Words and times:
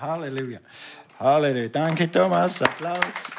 Halleluja. 0.00 0.60
Halleluja. 1.18 1.68
Danke, 1.68 2.10
Thomas. 2.10 2.62
Applaus. 2.62 3.30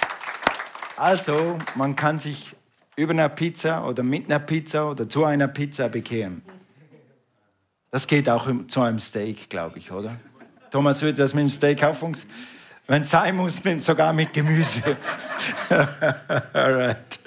Also, 0.96 1.58
man 1.76 1.96
kann 1.96 2.20
sich 2.20 2.56
über 2.96 3.14
einer 3.14 3.30
Pizza 3.30 3.84
oder 3.88 4.04
mit 4.04 4.26
einer 4.26 4.39
Pizza 4.39 4.92
oder 4.92 5.10
zu 5.10 5.26
einer 5.26 5.47
Pizza 5.47 5.89
bekehren. 5.89 6.44
Das 7.89 8.05
geht 8.05 8.29
auch 8.29 8.47
zu 8.68 8.82
einem 8.82 9.00
Steak, 9.00 9.50
glaube 9.50 9.79
ich, 9.79 9.92
oder? 9.92 10.18
Thomas, 10.70 11.02
würde 11.02 11.18
das 11.18 11.34
mit 11.34 11.44
dem 11.44 11.50
Steak 11.50 11.83
auch 11.83 11.96
funktionieren? 11.96 12.37
Wenn 12.87 13.01
es 13.01 13.09
sein 13.09 13.35
muss, 13.35 13.62
sogar 13.79 14.13
mit 14.13 14.33
Gemüse. 14.33 14.81
Alright. 16.53 17.20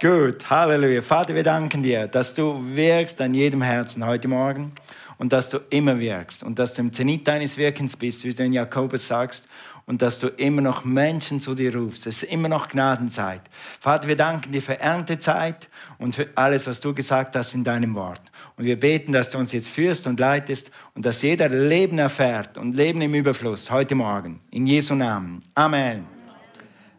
Gut, 0.00 0.48
Halleluja. 0.48 1.02
Vater, 1.02 1.34
wir 1.34 1.42
danken 1.42 1.82
dir, 1.82 2.06
dass 2.06 2.34
du 2.34 2.60
wirkst 2.74 3.20
an 3.20 3.34
jedem 3.34 3.62
Herzen 3.62 4.04
heute 4.06 4.28
Morgen 4.28 4.72
und 5.18 5.32
dass 5.32 5.48
du 5.48 5.58
immer 5.70 5.98
wirkst 5.98 6.42
und 6.42 6.58
dass 6.58 6.74
du 6.74 6.82
im 6.82 6.92
Zenit 6.92 7.26
deines 7.26 7.56
Wirkens 7.56 7.96
bist, 7.96 8.24
wie 8.24 8.34
du 8.34 8.44
in 8.44 8.52
Jakobus 8.52 9.06
sagst, 9.06 9.48
und 9.86 10.02
dass 10.02 10.18
du 10.18 10.26
immer 10.26 10.62
noch 10.62 10.84
Menschen 10.84 11.40
zu 11.40 11.54
dir 11.54 11.74
rufst. 11.74 12.06
Es 12.06 12.24
ist 12.24 12.32
immer 12.32 12.48
noch 12.48 12.68
Gnadenzeit. 12.68 13.42
Vater, 13.80 14.08
wir 14.08 14.16
danken 14.16 14.50
dir 14.50 14.60
für 14.60 14.78
Erntezeit 14.80 15.68
und 15.98 16.14
für 16.16 16.28
alles, 16.34 16.66
was 16.66 16.80
du 16.80 16.92
gesagt 16.92 17.36
hast 17.36 17.54
in 17.54 17.62
deinem 17.62 17.94
Wort. 17.94 18.20
Und 18.56 18.64
wir 18.64 18.78
beten, 18.78 19.12
dass 19.12 19.30
du 19.30 19.38
uns 19.38 19.52
jetzt 19.52 19.68
führst 19.68 20.06
und 20.08 20.18
leitest 20.18 20.72
und 20.94 21.06
dass 21.06 21.22
jeder 21.22 21.48
Leben 21.48 21.98
erfährt 21.98 22.58
und 22.58 22.74
Leben 22.74 23.00
im 23.00 23.14
Überfluss 23.14 23.70
heute 23.70 23.94
Morgen. 23.94 24.40
In 24.50 24.66
Jesu 24.66 24.94
Namen. 24.96 25.44
Amen. 25.54 26.04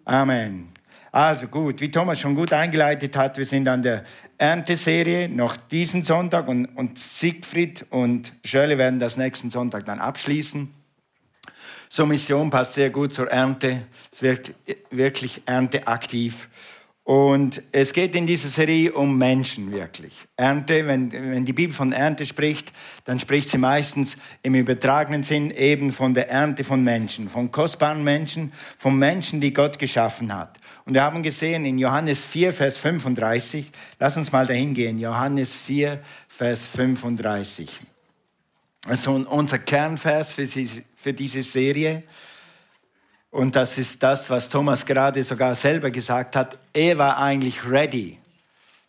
Amen. 0.05 0.76
Also 1.17 1.47
gut, 1.47 1.81
wie 1.81 1.89
Thomas 1.89 2.19
schon 2.19 2.35
gut 2.35 2.53
eingeleitet 2.53 3.17
hat, 3.17 3.39
wir 3.39 3.45
sind 3.45 3.67
an 3.67 3.81
der 3.81 4.03
Ernteserie 4.37 5.27
noch 5.27 5.57
diesen 5.57 6.03
Sonntag 6.03 6.47
und, 6.47 6.67
und 6.75 6.99
Siegfried 6.99 7.87
und 7.89 8.33
Schölle 8.45 8.77
werden 8.77 8.99
das 8.99 9.17
nächsten 9.17 9.49
Sonntag 9.49 9.83
dann 9.87 9.97
abschließen. 9.97 10.71
So 11.89 12.05
Mission 12.05 12.51
passt 12.51 12.75
sehr 12.75 12.91
gut 12.91 13.15
zur 13.15 13.31
Ernte. 13.31 13.87
Es 14.11 14.21
wird 14.21 14.53
wirklich 14.91 15.41
ernteaktiv. 15.47 16.49
Und 17.07 17.63
es 17.71 17.93
geht 17.93 18.15
in 18.15 18.27
dieser 18.27 18.49
Serie 18.49 18.91
um 18.91 19.17
Menschen 19.17 19.71
wirklich. 19.71 20.13
Ernte, 20.35 20.85
wenn, 20.87 21.09
wenn 21.09 21.45
die 21.45 21.53
Bibel 21.53 21.73
von 21.73 21.93
Ernte 21.93 22.25
spricht, 22.25 22.73
dann 23.05 23.17
spricht 23.17 23.47
sie 23.47 23.57
meistens 23.57 24.17
im 24.43 24.55
übertragenen 24.55 25.23
Sinn 25.23 25.51
eben 25.51 25.93
von 25.93 26.13
der 26.13 26.29
Ernte 26.29 26.65
von 26.65 26.83
Menschen, 26.83 27.29
von 27.29 27.49
kostbaren 27.49 28.03
Menschen, 28.03 28.51
von 28.77 28.99
Menschen, 28.99 29.39
die 29.39 29.53
Gott 29.53 29.79
geschaffen 29.79 30.35
hat. 30.35 30.59
Und 30.83 30.95
wir 30.95 31.01
haben 31.01 31.23
gesehen 31.23 31.63
in 31.63 31.77
Johannes 31.77 32.25
4, 32.25 32.51
Vers 32.51 32.77
35, 32.77 33.71
lass 34.01 34.17
uns 34.17 34.33
mal 34.33 34.45
dahin 34.45 34.73
gehen, 34.73 34.99
Johannes 34.99 35.55
4, 35.55 36.01
Vers 36.27 36.65
35. 36.65 37.69
Also 38.85 39.13
unser 39.13 39.59
Kernvers 39.59 40.33
für, 40.33 40.45
für 40.45 41.13
diese 41.13 41.41
Serie. 41.41 42.03
Und 43.31 43.55
das 43.55 43.77
ist 43.77 44.01
das, 44.01 44.29
was 44.29 44.49
Thomas 44.49 44.85
gerade 44.85 45.21
sogar 45.23 45.53
selber 45.55 45.91
gesagt 45.91 46.35
hat. 46.35 46.57
Er 46.73 46.97
war 46.97 47.17
eigentlich 47.17 47.67
ready. 47.69 48.19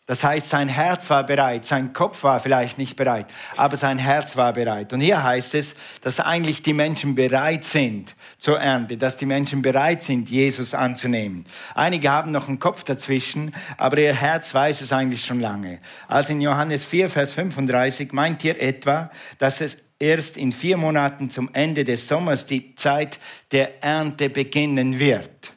Das 0.09 0.23
heißt, 0.23 0.49
sein 0.49 0.69
Herz 0.69 1.11
war 1.11 1.23
bereit, 1.23 1.65
sein 1.65 1.93
Kopf 1.93 2.23
war 2.23 2.39
vielleicht 2.39 2.79
nicht 2.79 2.95
bereit, 2.95 3.27
aber 3.55 3.75
sein 3.75 3.99
Herz 3.99 4.35
war 4.35 4.53
bereit. 4.53 4.91
Und 4.91 5.01
hier 5.01 5.21
heißt 5.21 5.53
es, 5.53 5.75
dass 6.01 6.19
eigentlich 6.19 6.63
die 6.63 6.73
Menschen 6.73 7.13
bereit 7.13 7.63
sind 7.63 8.15
zur 8.39 8.59
Ernte, 8.59 8.97
dass 8.97 9.17
die 9.17 9.27
Menschen 9.27 9.61
bereit 9.61 10.01
sind, 10.01 10.31
Jesus 10.31 10.73
anzunehmen. 10.73 11.45
Einige 11.75 12.09
haben 12.09 12.31
noch 12.31 12.47
einen 12.47 12.57
Kopf 12.57 12.83
dazwischen, 12.83 13.53
aber 13.77 13.99
ihr 13.99 14.15
Herz 14.15 14.51
weiß 14.51 14.81
es 14.81 14.91
eigentlich 14.91 15.23
schon 15.23 15.41
lange. 15.41 15.77
Also 16.07 16.33
in 16.33 16.41
Johannes 16.41 16.85
4, 16.85 17.07
Vers 17.07 17.33
35 17.33 18.11
meint 18.11 18.43
ihr 18.43 18.59
etwa, 18.59 19.11
dass 19.37 19.61
es 19.61 19.77
erst 19.99 20.37
in 20.37 20.51
vier 20.51 20.77
Monaten 20.77 21.29
zum 21.29 21.49
Ende 21.53 21.83
des 21.83 22.07
Sommers 22.07 22.45
die 22.45 22.75
Zeit 22.75 23.19
der 23.51 23.83
Ernte 23.83 24.29
beginnen 24.29 24.97
wird. 24.97 25.53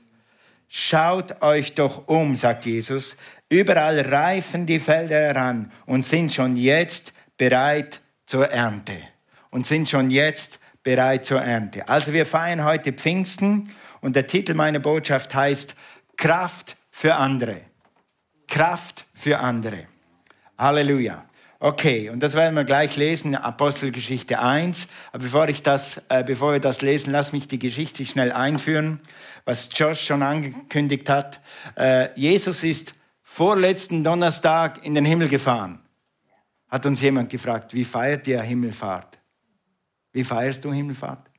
Schaut 0.69 1.43
euch 1.43 1.75
doch 1.75 2.09
um, 2.09 2.35
sagt 2.35 2.67
Jesus, 2.67 3.17
überall 3.49 4.01
reifen 4.01 4.67
die 4.67 4.81
Felder 4.81 5.17
heran 5.17 5.71
und 5.87 6.07
sind 6.07 6.33
schon 6.33 6.57
jetzt 6.57 7.13
bereit 7.37 8.01
zur 8.27 8.49
Ernte. 8.49 8.95
Und 9.51 9.67
sind 9.67 9.89
schon 9.89 10.11
jetzt 10.11 10.59
bereit 10.83 11.27
zur 11.27 11.43
Ernte. 11.43 11.87
Also 11.89 12.13
wir 12.13 12.25
feiern 12.25 12.65
heute 12.65 12.93
Pfingsten 12.93 13.71
und 14.01 14.17
der 14.17 14.27
Titel 14.27 14.55
meiner 14.55 14.79
Botschaft 14.79 15.35
heißt 15.35 15.75
Kraft 16.17 16.77
für 16.91 17.15
andere. 17.15 17.61
Kraft 18.49 19.05
für 19.13 19.39
andere. 19.39 19.87
Halleluja. 20.57 21.27
Okay, 21.65 22.11
und 22.11 22.25
das 22.25 22.35
werden 22.35 22.57
wir 22.57 22.65
gleich 22.65 22.97
lesen, 22.97 23.37
Apostelgeschichte 23.37 24.41
1. 24.41 24.89
Aber 25.13 25.23
bevor, 25.23 25.49
ich 25.49 25.63
das, 25.63 26.03
äh, 26.09 26.25
bevor 26.25 26.55
wir 26.55 26.59
das 26.59 26.83
lesen, 26.83 27.13
lass 27.13 27.33
mich 27.33 27.47
die 27.47 27.61
Geschichte 27.61 28.05
schnell 28.05 28.33
einführen, 28.33 28.99
was 29.45 29.69
Josh 29.73 30.05
schon 30.05 30.25
angekündigt 30.25 31.09
hat. 31.09 31.41
Äh, 31.77 32.09
Jesus 32.19 32.65
ist 32.65 32.95
vorletzten 33.23 34.03
Donnerstag 34.03 34.85
in 34.85 34.97
den 34.97 35.05
Himmel 35.05 35.29
gefahren. 35.29 35.79
Hat 36.69 36.85
uns 36.85 37.01
jemand 37.01 37.31
gefragt, 37.31 37.75
wie 37.75 37.85
feiert 37.85 38.27
ihr 38.27 38.43
Himmelfahrt? 38.43 39.21
Wie 40.11 40.25
feierst 40.25 40.65
du 40.65 40.73
Himmelfahrt? 40.73 41.31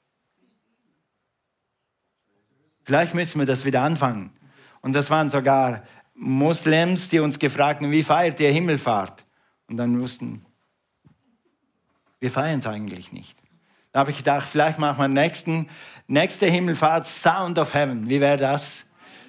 Vielleicht 2.84 3.14
müssen 3.14 3.40
wir 3.40 3.46
das 3.46 3.66
wieder 3.66 3.82
anfangen. 3.82 4.32
Und 4.80 4.94
das 4.94 5.10
waren 5.12 5.30
sogar 5.30 5.84
Moslems, 6.14 7.10
die 7.10 7.20
uns 7.20 7.40
gefragt 7.40 7.82
haben, 7.82 7.92
wie 7.92 8.04
feiert 8.04 8.40
ihr 8.40 8.54
Himmelfahrt? 8.54 9.26
Und 9.68 9.78
dann 9.78 10.00
wussten, 10.00 10.46
wir 12.20 12.32
feiern 12.32 12.60
es 12.60 12.68
eigentlich 12.68 13.12
nicht. 13.12 13.38
Da 13.92 14.00
habe 14.00 14.12
ich 14.12 14.18
gedacht, 14.18 14.48
vielleicht 14.48 14.80
machen 14.80 15.00
wir 15.00 15.08
nächsten, 15.08 15.70
nächste 16.08 16.48
Himmelfahrt 16.48 17.06
Sound 17.06 17.60
of 17.60 17.74
Heaven. 17.74 18.10
Wie 18.10 18.22
wäre 18.22 18.38
das? 18.38 18.86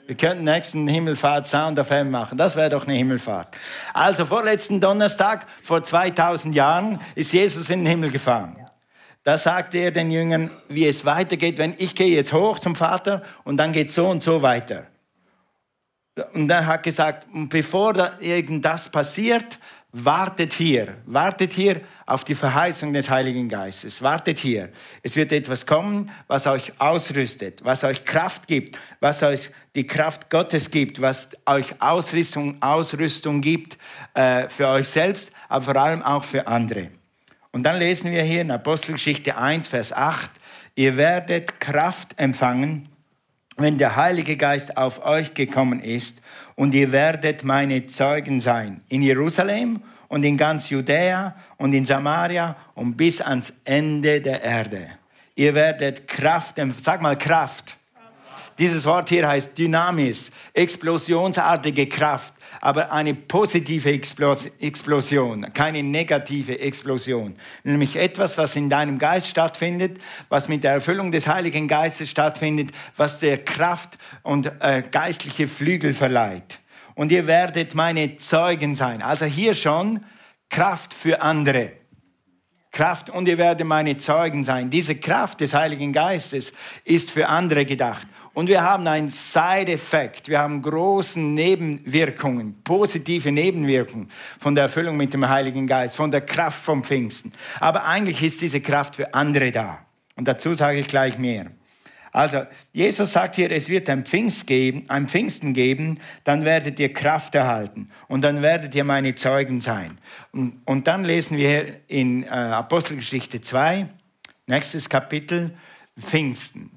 Wir 0.06 0.16
könnten 0.16 0.44
nächsten 0.44 0.86
Himmelfahrt 0.86 1.46
Sound 1.46 1.78
of 1.78 1.90
Heaven 1.90 2.10
machen. 2.10 2.38
Das 2.38 2.56
wäre 2.56 2.70
doch 2.70 2.86
eine 2.86 2.94
Himmelfahrt. 2.94 3.56
Also 3.92 4.26
vorletzten 4.26 4.80
Donnerstag, 4.80 5.46
vor 5.62 5.82
2000 5.82 6.54
Jahren, 6.54 7.00
ist 7.14 7.32
Jesus 7.32 7.70
in 7.70 7.80
den 7.80 7.86
Himmel 7.86 8.10
gefahren. 8.10 8.56
Da 9.22 9.38
sagte 9.38 9.78
er 9.78 9.90
den 9.90 10.10
Jüngern, 10.10 10.50
wie 10.68 10.86
es 10.86 11.06
weitergeht, 11.06 11.56
wenn 11.56 11.74
ich 11.78 11.94
gehe 11.94 12.14
jetzt 12.14 12.34
hoch 12.34 12.58
zum 12.58 12.76
Vater 12.76 13.22
und 13.44 13.56
dann 13.56 13.72
geht 13.72 13.90
so 13.90 14.06
und 14.06 14.22
so 14.22 14.42
weiter. 14.42 14.86
Und 16.34 16.48
dann 16.48 16.66
hat 16.66 16.82
gesagt, 16.82 17.26
bevor 17.32 18.12
irgendwas 18.20 18.90
passiert, 18.90 19.58
wartet 19.96 20.52
hier, 20.52 20.94
wartet 21.06 21.52
hier 21.52 21.80
auf 22.04 22.24
die 22.24 22.34
Verheißung 22.34 22.92
des 22.92 23.08
Heiligen 23.08 23.48
Geistes, 23.48 24.02
wartet 24.02 24.40
hier. 24.40 24.68
Es 25.04 25.14
wird 25.14 25.30
etwas 25.30 25.66
kommen, 25.66 26.10
was 26.26 26.48
euch 26.48 26.72
ausrüstet, 26.80 27.64
was 27.64 27.84
euch 27.84 28.04
Kraft 28.04 28.48
gibt, 28.48 28.76
was 28.98 29.22
euch 29.22 29.50
die 29.76 29.86
Kraft 29.86 30.30
Gottes 30.30 30.72
gibt, 30.72 31.00
was 31.00 31.30
euch 31.46 31.80
Ausrüstung, 31.80 32.60
Ausrüstung 32.60 33.40
gibt 33.40 33.78
äh, 34.14 34.48
für 34.48 34.66
euch 34.66 34.88
selbst, 34.88 35.30
aber 35.48 35.64
vor 35.64 35.76
allem 35.76 36.02
auch 36.02 36.24
für 36.24 36.48
andere. 36.48 36.90
Und 37.52 37.62
dann 37.62 37.78
lesen 37.78 38.10
wir 38.10 38.24
hier 38.24 38.40
in 38.40 38.50
Apostelgeschichte 38.50 39.36
1, 39.36 39.68
Vers 39.68 39.92
8, 39.92 40.28
ihr 40.74 40.96
werdet 40.96 41.60
Kraft 41.60 42.18
empfangen, 42.18 42.88
wenn 43.56 43.78
der 43.78 43.94
Heilige 43.94 44.36
Geist 44.36 44.76
auf 44.76 45.04
euch 45.06 45.34
gekommen 45.34 45.80
ist 45.80 46.20
und 46.56 46.74
ihr 46.74 46.92
werdet 46.92 47.44
meine 47.44 47.86
Zeugen 47.86 48.40
sein 48.40 48.82
in 48.88 49.02
Jerusalem 49.02 49.80
und 50.08 50.24
in 50.24 50.36
ganz 50.36 50.70
Judäa 50.70 51.34
und 51.56 51.72
in 51.72 51.84
Samaria 51.84 52.56
und 52.74 52.96
bis 52.96 53.20
ans 53.20 53.52
Ende 53.64 54.20
der 54.20 54.42
Erde. 54.42 54.86
Ihr 55.34 55.54
werdet 55.54 56.06
Kraft, 56.06 56.60
sag 56.80 57.02
mal 57.02 57.18
Kraft. 57.18 57.76
Dieses 58.58 58.86
Wort 58.86 59.08
hier 59.08 59.26
heißt 59.26 59.58
Dynamis, 59.58 60.30
explosionsartige 60.52 61.88
Kraft, 61.88 62.34
aber 62.60 62.92
eine 62.92 63.14
positive 63.14 63.90
Explosion, 63.90 65.52
keine 65.52 65.82
negative 65.82 66.60
Explosion. 66.60 67.34
Nämlich 67.64 67.96
etwas, 67.96 68.38
was 68.38 68.54
in 68.54 68.70
deinem 68.70 68.98
Geist 68.98 69.26
stattfindet, 69.26 69.98
was 70.28 70.48
mit 70.48 70.62
der 70.62 70.72
Erfüllung 70.72 71.10
des 71.10 71.26
Heiligen 71.26 71.66
Geistes 71.66 72.10
stattfindet, 72.10 72.70
was 72.96 73.18
der 73.18 73.44
Kraft 73.44 73.98
und 74.22 74.52
äh, 74.60 74.82
geistliche 74.88 75.48
Flügel 75.48 75.92
verleiht. 75.92 76.60
Und 76.94 77.10
ihr 77.10 77.26
werdet 77.26 77.74
meine 77.74 78.16
Zeugen 78.16 78.76
sein. 78.76 79.02
Also 79.02 79.24
hier 79.24 79.54
schon 79.54 80.04
Kraft 80.48 80.94
für 80.94 81.20
andere. 81.22 81.72
Kraft 82.70 83.08
und 83.08 83.28
ihr 83.28 83.38
werdet 83.38 83.66
meine 83.66 83.96
Zeugen 83.96 84.44
sein. 84.44 84.68
Diese 84.68 84.96
Kraft 84.96 85.40
des 85.40 85.54
Heiligen 85.54 85.92
Geistes 85.92 86.52
ist 86.84 87.10
für 87.10 87.28
andere 87.28 87.64
gedacht. 87.64 88.06
Und 88.34 88.48
wir 88.48 88.62
haben 88.62 88.86
einen 88.88 89.10
Side-Effekt, 89.10 90.28
wir 90.28 90.40
haben 90.40 90.60
große 90.60 91.20
Nebenwirkungen, 91.20 92.62
positive 92.64 93.30
Nebenwirkungen 93.30 94.10
von 94.40 94.56
der 94.56 94.64
Erfüllung 94.64 94.96
mit 94.96 95.14
dem 95.14 95.28
Heiligen 95.28 95.68
Geist, 95.68 95.94
von 95.94 96.10
der 96.10 96.20
Kraft 96.20 96.62
vom 96.62 96.82
Pfingsten. 96.82 97.32
Aber 97.60 97.84
eigentlich 97.84 98.22
ist 98.22 98.40
diese 98.40 98.60
Kraft 98.60 98.96
für 98.96 99.14
andere 99.14 99.52
da. 99.52 99.78
Und 100.16 100.26
dazu 100.26 100.52
sage 100.52 100.80
ich 100.80 100.88
gleich 100.88 101.16
mehr. 101.16 101.46
Also, 102.10 102.42
Jesus 102.72 103.12
sagt 103.12 103.36
hier, 103.36 103.50
es 103.50 103.68
wird 103.68 103.88
ein, 103.88 104.04
Pfingst 104.04 104.46
geben, 104.46 104.84
ein 104.88 105.08
Pfingsten 105.08 105.52
geben, 105.52 105.98
dann 106.22 106.44
werdet 106.44 106.78
ihr 106.78 106.92
Kraft 106.92 107.34
erhalten 107.34 107.90
und 108.06 108.22
dann 108.22 108.40
werdet 108.40 108.74
ihr 108.76 108.84
meine 108.84 109.16
Zeugen 109.16 109.60
sein. 109.60 109.98
Und, 110.30 110.60
und 110.64 110.86
dann 110.86 111.02
lesen 111.02 111.36
wir 111.36 111.80
in 111.88 112.22
äh, 112.22 112.28
Apostelgeschichte 112.28 113.40
2, 113.40 113.88
nächstes 114.46 114.88
Kapitel, 114.88 115.56
Pfingsten. 115.98 116.73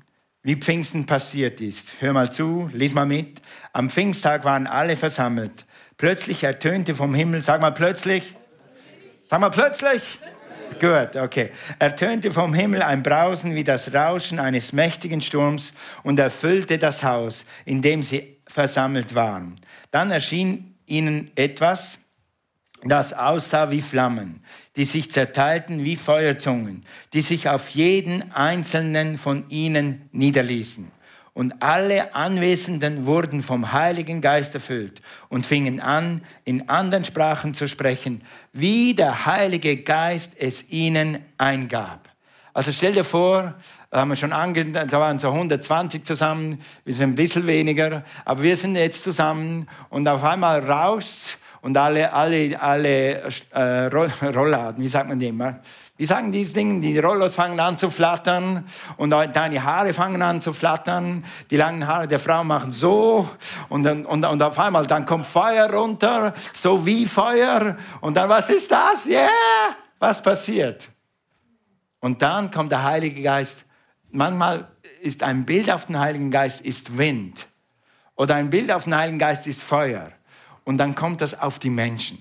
Wie 0.47 0.55
Pfingsten 0.55 1.05
passiert 1.05 1.59
ist. 1.59 1.91
Hör 1.99 2.13
mal 2.13 2.31
zu, 2.31 2.69
lies 2.71 2.93
mal 2.93 3.05
mit. 3.05 3.41
Am 3.73 3.89
Pfingsttag 3.89 4.45
waren 4.45 4.65
alle 4.65 4.95
versammelt. 4.95 5.65
Plötzlich 5.97 6.41
ertönte 6.41 6.95
vom 6.95 7.13
Himmel, 7.13 7.41
sag 7.41 7.59
mal 7.59 7.71
plötzlich, 7.71 8.33
sag 9.29 9.41
mal 9.41 9.49
plötzlich. 9.49 10.01
Gut, 10.79 11.17
okay. 11.17 11.49
Ertönte 11.79 12.31
vom 12.31 12.53
Himmel 12.53 12.81
ein 12.81 13.03
Brausen 13.03 13.55
wie 13.55 13.65
das 13.65 13.93
Rauschen 13.93 14.39
eines 14.39 14.71
mächtigen 14.71 15.19
Sturms 15.19 15.73
und 16.03 16.17
erfüllte 16.17 16.77
das 16.77 17.03
Haus, 17.03 17.43
in 17.65 17.81
dem 17.81 18.01
sie 18.01 18.37
versammelt 18.47 19.15
waren. 19.15 19.59
Dann 19.91 20.11
erschien 20.11 20.77
ihnen 20.85 21.29
etwas, 21.35 21.99
das 22.83 23.13
aussah 23.13 23.71
wie 23.71 23.81
Flammen, 23.81 24.41
die 24.75 24.85
sich 24.85 25.11
zerteilten 25.11 25.83
wie 25.83 25.95
Feuerzungen, 25.95 26.83
die 27.13 27.21
sich 27.21 27.49
auf 27.49 27.69
jeden 27.69 28.31
einzelnen 28.31 29.17
von 29.17 29.49
ihnen 29.49 30.09
niederließen. 30.11 30.91
Und 31.33 31.61
alle 31.61 32.15
Anwesenden 32.15 33.05
wurden 33.05 33.43
vom 33.43 33.71
Heiligen 33.71 34.21
Geist 34.21 34.55
erfüllt 34.55 35.03
und 35.29 35.45
fingen 35.45 35.79
an, 35.79 36.21
in 36.45 36.67
anderen 36.67 37.05
Sprachen 37.05 37.53
zu 37.53 37.67
sprechen, 37.67 38.23
wie 38.53 38.95
der 38.95 39.27
Heilige 39.27 39.77
Geist 39.77 40.33
es 40.39 40.69
ihnen 40.69 41.19
eingab. 41.37 42.09
Also 42.55 42.71
stell 42.71 42.93
dir 42.93 43.03
vor, 43.03 43.53
da 43.91 43.99
haben 43.99 44.09
wir 44.09 44.15
schon 44.15 44.33
ange 44.33 44.65
da 44.65 44.99
waren 44.99 45.19
so 45.19 45.29
120 45.29 46.03
zusammen, 46.03 46.59
wir 46.85 46.95
sind 46.95 47.11
ein 47.11 47.15
bisschen 47.15 47.45
weniger, 47.45 48.03
aber 48.25 48.41
wir 48.41 48.55
sind 48.55 48.75
jetzt 48.75 49.03
zusammen 49.03 49.67
und 49.89 50.07
auf 50.07 50.23
einmal 50.23 50.59
rauscht 50.67 51.37
und 51.67 51.75
alle, 51.75 52.13
alle, 52.13 52.61
alle 52.61 53.29
äh, 53.51 53.87
Rollladen, 53.87 54.81
wie 54.81 54.87
sagt 54.87 55.09
man 55.09 55.19
die 55.19 55.27
immer? 55.27 55.59
Wie 55.97 56.05
sagen 56.05 56.31
diese 56.31 56.53
Dinge? 56.53 56.79
Die 56.79 56.97
Rollos 56.97 57.35
fangen 57.35 57.59
an 57.59 57.77
zu 57.77 57.89
flattern 57.89 58.65
und 58.95 59.09
deine 59.09 59.61
Haare 59.61 59.91
fangen 59.91 60.21
an 60.21 60.39
zu 60.39 60.53
flattern. 60.53 61.25
Die 61.51 61.57
langen 61.57 61.85
Haare 61.85 62.07
der 62.07 62.19
Frau 62.19 62.45
machen 62.45 62.71
so 62.71 63.27
und, 63.67 63.83
dann, 63.83 64.05
und, 64.05 64.23
und 64.23 64.41
auf 64.41 64.57
einmal 64.57 64.85
dann 64.85 65.05
kommt 65.05 65.25
Feuer 65.25 65.69
runter, 65.69 66.33
so 66.53 66.85
wie 66.85 67.05
Feuer. 67.05 67.75
Und 67.99 68.15
dann, 68.15 68.29
was 68.29 68.49
ist 68.49 68.71
das? 68.71 69.05
Yeah! 69.05 69.27
Was 69.99 70.23
passiert? 70.23 70.87
Und 71.99 72.21
dann 72.21 72.49
kommt 72.49 72.71
der 72.71 72.83
Heilige 72.83 73.21
Geist. 73.21 73.65
Manchmal 74.09 74.69
ist 75.01 75.21
ein 75.21 75.45
Bild 75.45 75.69
auf 75.69 75.87
den 75.87 75.99
Heiligen 75.99 76.31
Geist 76.31 76.65
ist 76.65 76.97
Wind. 76.97 77.45
Oder 78.15 78.35
ein 78.35 78.49
Bild 78.49 78.71
auf 78.71 78.85
den 78.85 78.95
Heiligen 78.95 79.19
Geist 79.19 79.47
ist 79.47 79.63
Feuer. 79.63 80.13
Und 80.67 80.79
dann 80.79 80.95
kommt 80.95 81.21
das 81.21 81.39
auf 81.39 81.59
die 81.59 81.69
Menschen. 81.69 82.17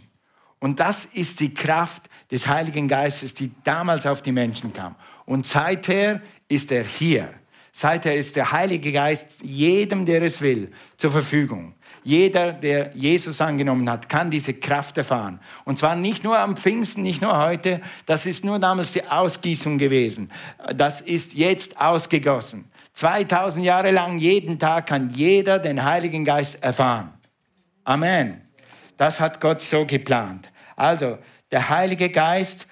Und 0.60 0.78
das 0.78 1.04
ist 1.04 1.40
die 1.40 1.52
Kraft 1.52 2.08
des 2.30 2.46
Heiligen 2.46 2.86
Geistes, 2.86 3.34
die 3.34 3.50
damals 3.64 4.06
auf 4.06 4.22
die 4.22 4.30
Menschen 4.30 4.72
kam. 4.72 4.94
Und 5.24 5.44
seither 5.44 6.22
ist 6.46 6.70
er 6.70 6.84
hier. 6.84 7.34
Seither 7.72 8.14
ist 8.14 8.36
der 8.36 8.52
Heilige 8.52 8.92
Geist 8.92 9.42
jedem, 9.42 10.06
der 10.06 10.22
es 10.22 10.40
will, 10.40 10.70
zur 10.96 11.10
Verfügung. 11.10 11.74
Jeder, 12.04 12.52
der 12.52 12.94
Jesus 12.94 13.40
angenommen 13.40 13.90
hat, 13.90 14.08
kann 14.08 14.30
diese 14.30 14.54
Kraft 14.54 14.96
erfahren. 14.96 15.40
Und 15.64 15.80
zwar 15.80 15.96
nicht 15.96 16.22
nur 16.22 16.38
am 16.38 16.56
Pfingsten, 16.56 17.02
nicht 17.02 17.20
nur 17.20 17.36
heute. 17.36 17.80
Das 18.06 18.26
ist 18.26 18.44
nur 18.44 18.60
damals 18.60 18.92
die 18.92 19.04
Ausgießung 19.04 19.76
gewesen. 19.76 20.30
Das 20.72 21.00
ist 21.00 21.34
jetzt 21.34 21.80
ausgegossen. 21.80 22.70
2000 22.92 23.64
Jahre 23.64 23.90
lang, 23.90 24.18
jeden 24.18 24.60
Tag 24.60 24.86
kann 24.86 25.10
jeder 25.10 25.58
den 25.58 25.82
Heiligen 25.82 26.24
Geist 26.24 26.62
erfahren. 26.62 27.15
Amen. 27.86 28.42
Das 28.96 29.20
hat 29.20 29.40
Gott 29.40 29.60
so 29.60 29.86
geplant. 29.86 30.50
Also, 30.74 31.18
der 31.52 31.68
Heilige 31.68 32.10
Geist 32.10 32.66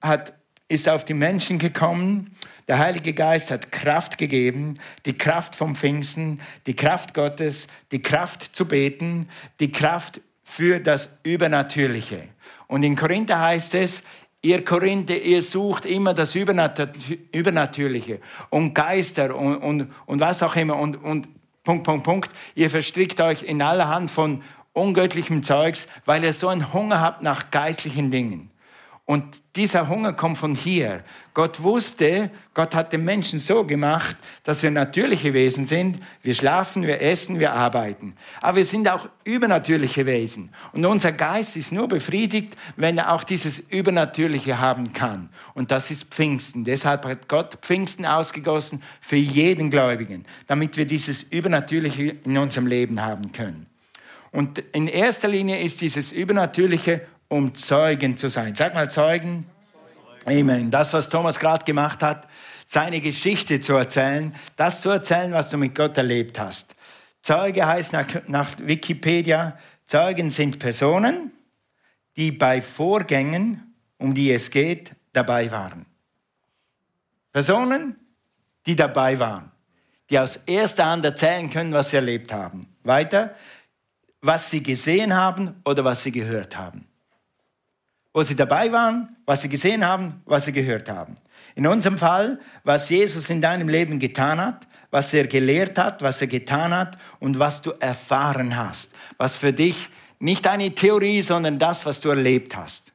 hat, 0.00 0.32
ist 0.68 0.88
auf 0.88 1.04
die 1.04 1.12
Menschen 1.12 1.58
gekommen. 1.58 2.34
Der 2.66 2.78
Heilige 2.78 3.12
Geist 3.12 3.50
hat 3.50 3.70
Kraft 3.70 4.16
gegeben, 4.16 4.78
die 5.04 5.18
Kraft 5.18 5.54
vom 5.54 5.74
Pfingsten, 5.74 6.40
die 6.66 6.74
Kraft 6.74 7.12
Gottes, 7.12 7.66
die 7.90 8.00
Kraft 8.00 8.56
zu 8.56 8.66
beten, 8.66 9.28
die 9.60 9.70
Kraft 9.70 10.22
für 10.42 10.80
das 10.80 11.18
Übernatürliche. 11.22 12.28
Und 12.68 12.84
in 12.84 12.96
Korinther 12.96 13.38
heißt 13.38 13.74
es, 13.74 14.02
ihr 14.40 14.64
Korinther, 14.64 15.20
ihr 15.20 15.42
sucht 15.42 15.84
immer 15.84 16.14
das 16.14 16.34
Übernatürliche 16.34 18.18
und 18.48 18.72
Geister 18.72 19.36
und, 19.36 19.56
und, 19.56 19.92
und 20.06 20.20
was 20.20 20.42
auch 20.42 20.56
immer 20.56 20.76
und, 20.76 20.96
und 20.96 21.28
Punkt, 21.64 21.84
Punkt, 21.84 22.04
Punkt. 22.04 22.30
Ihr 22.54 22.70
verstrickt 22.70 23.20
euch 23.20 23.42
in 23.42 23.62
allerhand 23.62 24.10
von 24.10 24.42
ungöttlichem 24.72 25.42
Zeugs, 25.42 25.88
weil 26.04 26.24
ihr 26.24 26.32
so 26.32 26.48
einen 26.48 26.72
Hunger 26.72 27.00
habt 27.00 27.22
nach 27.22 27.50
geistlichen 27.50 28.10
Dingen. 28.10 28.51
Und 29.12 29.42
dieser 29.56 29.88
Hunger 29.88 30.14
kommt 30.14 30.38
von 30.38 30.54
hier. 30.54 31.04
Gott 31.34 31.62
wusste, 31.62 32.30
Gott 32.54 32.74
hat 32.74 32.94
den 32.94 33.04
Menschen 33.04 33.38
so 33.38 33.62
gemacht, 33.62 34.16
dass 34.42 34.62
wir 34.62 34.70
natürliche 34.70 35.34
Wesen 35.34 35.66
sind. 35.66 36.00
Wir 36.22 36.32
schlafen, 36.32 36.84
wir 36.84 37.02
essen, 37.02 37.38
wir 37.38 37.52
arbeiten. 37.52 38.16
Aber 38.40 38.56
wir 38.56 38.64
sind 38.64 38.88
auch 38.88 39.06
übernatürliche 39.24 40.06
Wesen. 40.06 40.48
Und 40.72 40.86
unser 40.86 41.12
Geist 41.12 41.58
ist 41.58 41.72
nur 41.72 41.88
befriedigt, 41.88 42.56
wenn 42.76 42.96
er 42.96 43.12
auch 43.12 43.22
dieses 43.22 43.58
Übernatürliche 43.58 44.60
haben 44.60 44.94
kann. 44.94 45.28
Und 45.52 45.72
das 45.72 45.90
ist 45.90 46.04
Pfingsten. 46.04 46.64
Deshalb 46.64 47.04
hat 47.04 47.28
Gott 47.28 47.58
Pfingsten 47.60 48.06
ausgegossen 48.06 48.82
für 49.02 49.16
jeden 49.16 49.68
Gläubigen, 49.68 50.24
damit 50.46 50.78
wir 50.78 50.86
dieses 50.86 51.22
Übernatürliche 51.22 52.16
in 52.24 52.38
unserem 52.38 52.66
Leben 52.66 53.02
haben 53.02 53.30
können. 53.32 53.66
Und 54.30 54.60
in 54.72 54.88
erster 54.88 55.28
Linie 55.28 55.60
ist 55.60 55.82
dieses 55.82 56.10
Übernatürliche, 56.10 57.02
um 57.32 57.54
Zeugen 57.54 58.18
zu 58.18 58.28
sein. 58.28 58.54
Sag 58.54 58.74
mal 58.74 58.90
Zeugen. 58.90 59.46
Amen. 60.26 60.70
Das, 60.70 60.92
was 60.92 61.08
Thomas 61.08 61.38
gerade 61.38 61.64
gemacht 61.64 62.02
hat, 62.02 62.28
seine 62.66 63.00
Geschichte 63.00 63.58
zu 63.58 63.72
erzählen, 63.72 64.34
das 64.56 64.82
zu 64.82 64.90
erzählen, 64.90 65.32
was 65.32 65.48
du 65.48 65.56
mit 65.56 65.74
Gott 65.74 65.96
erlebt 65.96 66.38
hast. 66.38 66.76
Zeuge 67.22 67.66
heißt 67.66 67.94
nach, 67.94 68.06
nach 68.28 68.50
Wikipedia, 68.58 69.56
Zeugen 69.86 70.28
sind 70.28 70.58
Personen, 70.58 71.32
die 72.16 72.32
bei 72.32 72.60
Vorgängen, 72.60 73.74
um 73.96 74.12
die 74.12 74.30
es 74.30 74.50
geht, 74.50 74.92
dabei 75.14 75.50
waren. 75.50 75.86
Personen, 77.32 77.96
die 78.66 78.76
dabei 78.76 79.18
waren, 79.18 79.50
die 80.10 80.18
aus 80.18 80.36
erster 80.36 80.84
Hand 80.84 81.06
erzählen 81.06 81.48
können, 81.48 81.72
was 81.72 81.90
sie 81.90 81.96
erlebt 81.96 82.30
haben. 82.30 82.68
Weiter, 82.82 83.34
was 84.20 84.50
sie 84.50 84.62
gesehen 84.62 85.14
haben 85.14 85.62
oder 85.64 85.82
was 85.82 86.02
sie 86.02 86.12
gehört 86.12 86.58
haben. 86.58 86.91
Wo 88.12 88.22
sie 88.22 88.36
dabei 88.36 88.70
waren, 88.72 89.16
was 89.24 89.42
sie 89.42 89.48
gesehen 89.48 89.86
haben, 89.86 90.22
was 90.26 90.44
sie 90.44 90.52
gehört 90.52 90.88
haben. 90.88 91.16
In 91.54 91.66
unserem 91.66 91.98
Fall, 91.98 92.40
was 92.64 92.88
Jesus 92.88 93.30
in 93.30 93.40
deinem 93.40 93.68
Leben 93.68 93.98
getan 93.98 94.40
hat, 94.40 94.66
was 94.90 95.12
er 95.14 95.26
gelehrt 95.26 95.78
hat, 95.78 96.02
was 96.02 96.20
er 96.20 96.26
getan 96.26 96.74
hat 96.74 96.98
und 97.18 97.38
was 97.38 97.62
du 97.62 97.72
erfahren 97.80 98.56
hast. 98.56 98.94
Was 99.16 99.36
für 99.36 99.52
dich 99.52 99.88
nicht 100.18 100.46
eine 100.46 100.74
Theorie, 100.74 101.22
sondern 101.22 101.58
das, 101.58 101.86
was 101.86 102.00
du 102.00 102.10
erlebt 102.10 102.56
hast. 102.56 102.92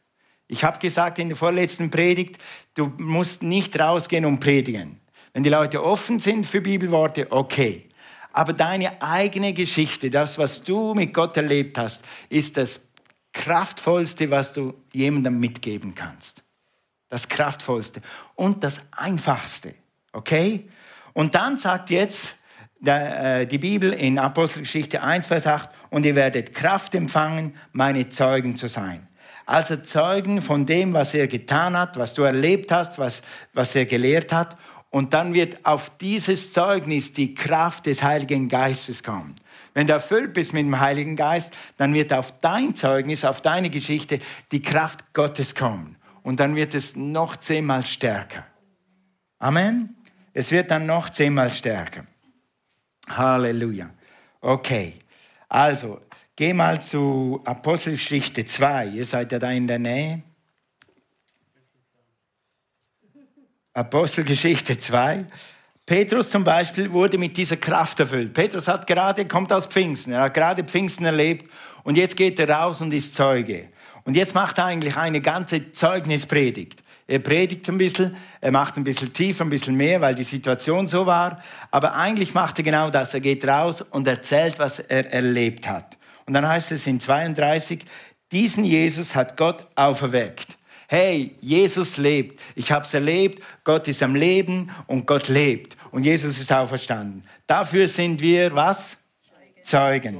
Ich 0.47 0.63
habe 0.63 0.79
gesagt 0.79 1.19
in 1.19 1.29
der 1.29 1.35
vorletzten 1.35 1.89
Predigt, 1.89 2.37
du 2.75 2.93
musst 2.97 3.43
nicht 3.43 3.77
rausgehen 3.77 4.25
und 4.25 4.39
predigen. 4.39 4.99
Wenn 5.33 5.43
die 5.43 5.49
Leute 5.49 5.83
offen 5.83 6.19
sind 6.19 6.45
für 6.45 6.61
Bibelworte, 6.61 7.27
okay. 7.31 7.83
Aber 8.31 8.53
deine 8.53 9.01
eigene 9.01 9.53
Geschichte, 9.53 10.09
das, 10.09 10.37
was 10.37 10.63
du 10.63 10.93
mit 10.93 11.13
Gott 11.13 11.35
erlebt 11.35 11.77
hast, 11.77 12.05
ist 12.29 12.55
das 12.55 12.86
kraftvollste, 13.33 14.31
was 14.31 14.53
du 14.53 14.73
jemandem 14.93 15.39
mitgeben 15.39 15.95
kannst. 15.95 16.43
Das 17.09 17.29
kraftvollste 17.29 18.01
und 18.35 18.63
das 18.63 18.81
einfachste. 18.91 19.73
Okay? 20.11 20.67
Und 21.13 21.35
dann 21.35 21.57
sagt 21.57 21.89
jetzt 21.89 22.35
äh, 22.85 23.47
die 23.47 23.57
Bibel 23.57 23.93
in 23.93 24.19
Apostelgeschichte 24.19 25.01
1, 25.01 25.27
Vers 25.27 25.47
8, 25.47 25.69
und 25.89 26.05
ihr 26.05 26.15
werdet 26.15 26.53
Kraft 26.53 26.93
empfangen, 26.95 27.55
meine 27.71 28.09
Zeugen 28.09 28.55
zu 28.55 28.67
sein. 28.67 29.07
Also 29.45 29.77
Zeugen 29.77 30.41
von 30.41 30.65
dem, 30.65 30.93
was 30.93 31.13
er 31.13 31.27
getan 31.27 31.77
hat, 31.77 31.97
was 31.97 32.13
du 32.13 32.23
erlebt 32.23 32.71
hast, 32.71 32.99
was, 32.99 33.21
was 33.53 33.75
er 33.75 33.85
gelehrt 33.85 34.33
hat. 34.33 34.57
Und 34.89 35.13
dann 35.13 35.33
wird 35.33 35.65
auf 35.65 35.89
dieses 35.97 36.51
Zeugnis 36.51 37.13
die 37.13 37.33
Kraft 37.33 37.85
des 37.85 38.03
Heiligen 38.03 38.49
Geistes 38.49 39.03
kommen. 39.03 39.35
Wenn 39.77 39.85
du 39.85 39.93
erfüllt 39.93 40.33
bist 40.33 40.53
mit 40.53 40.65
dem 40.65 40.79
Heiligen 40.79 41.15
Geist, 41.15 41.53
dann 41.77 41.93
wird 41.93 42.11
auf 42.11 42.39
dein 42.39 42.73
Zeugnis, 42.73 43.23
auf 43.23 43.41
deine 43.41 43.69
Geschichte 43.69 44.17
die 44.51 44.63
Kraft 44.63 45.13
Gottes 45.13 45.53
kommen. 45.53 45.97
Und 46.23 46.39
dann 46.39 46.55
wird 46.55 46.73
es 46.73 46.95
noch 46.95 47.35
zehnmal 47.35 47.85
stärker. 47.85 48.43
Amen. 49.37 49.95
Es 50.33 50.49
wird 50.49 50.71
dann 50.71 50.87
noch 50.87 51.11
zehnmal 51.11 51.53
stärker. 51.53 52.07
Halleluja. 53.07 53.91
Okay. 54.41 54.95
Also, 55.47 56.01
geh 56.35 56.53
mal 56.53 56.81
zu 56.81 57.43
Apostelgeschichte 57.45 58.45
2. 58.45 58.87
Ihr 58.87 59.05
seid 59.05 59.31
ja 59.31 59.37
da 59.37 59.51
in 59.51 59.67
der 59.67 59.77
Nähe. 59.77 60.23
Apostelgeschichte 63.73 64.79
2. 64.79 65.27
Petrus 65.87 66.29
zum 66.29 66.43
Beispiel 66.43 66.91
wurde 66.91 67.17
mit 67.17 67.37
dieser 67.37 67.55
Kraft 67.55 68.01
erfüllt. 68.01 68.33
Petrus 68.33 68.67
hat 68.67 68.85
gerade, 68.85 69.25
kommt 69.25 69.53
aus 69.53 69.67
Pfingsten, 69.67 70.11
er 70.11 70.23
hat 70.23 70.33
gerade 70.33 70.65
Pfingsten 70.65 71.05
erlebt 71.05 71.49
und 71.83 71.95
jetzt 71.95 72.17
geht 72.17 72.37
er 72.39 72.49
raus 72.49 72.81
und 72.81 72.93
ist 72.93 73.15
Zeuge. 73.15 73.69
Und 74.03 74.17
jetzt 74.17 74.35
macht 74.35 74.57
er 74.57 74.65
eigentlich 74.65 74.97
eine 74.97 75.21
ganze 75.21 75.71
Zeugnispredigt. 75.71 76.83
er 77.07 77.19
predigt 77.19 77.69
ein 77.69 77.77
bisschen, 77.77 78.17
er 78.41 78.51
macht 78.51 78.75
ein 78.75 78.83
bisschen 78.83 79.13
tiefer, 79.13 79.45
ein 79.45 79.49
bisschen 79.49 79.77
mehr, 79.77 80.01
weil 80.01 80.13
die 80.13 80.23
Situation 80.23 80.89
so 80.89 81.05
war. 81.05 81.41
Aber 81.71 81.95
eigentlich 81.95 82.33
macht 82.33 82.57
er 82.57 82.65
genau 82.65 82.89
das. 82.89 83.13
Er 83.13 83.21
geht 83.21 83.47
raus 83.47 83.81
und 83.81 84.05
erzählt, 84.07 84.59
was 84.59 84.79
er 84.79 85.09
erlebt 85.13 85.69
hat. 85.69 85.97
Und 86.25 86.33
dann 86.33 86.45
heißt 86.45 86.73
es 86.73 86.85
in 86.85 86.99
32, 86.99 87.85
diesen 88.33 88.65
Jesus 88.65 89.15
hat 89.15 89.37
Gott 89.37 89.65
auferweckt. 89.75 90.57
Hey, 90.89 91.35
Jesus 91.39 91.95
lebt. 91.95 92.41
Ich 92.55 92.71
habe 92.73 92.83
es 92.85 92.93
erlebt. 92.93 93.43
Gott 93.63 93.87
ist 93.87 94.03
am 94.03 94.15
Leben 94.15 94.71
und 94.87 95.05
Gott 95.05 95.27
lebt. 95.27 95.76
Und 95.91 96.03
Jesus 96.03 96.39
ist 96.39 96.51
auferstanden. 96.51 97.23
Dafür 97.45 97.87
sind 97.87 98.21
wir 98.21 98.53
was? 98.53 98.97
Zeugen. 99.63 100.19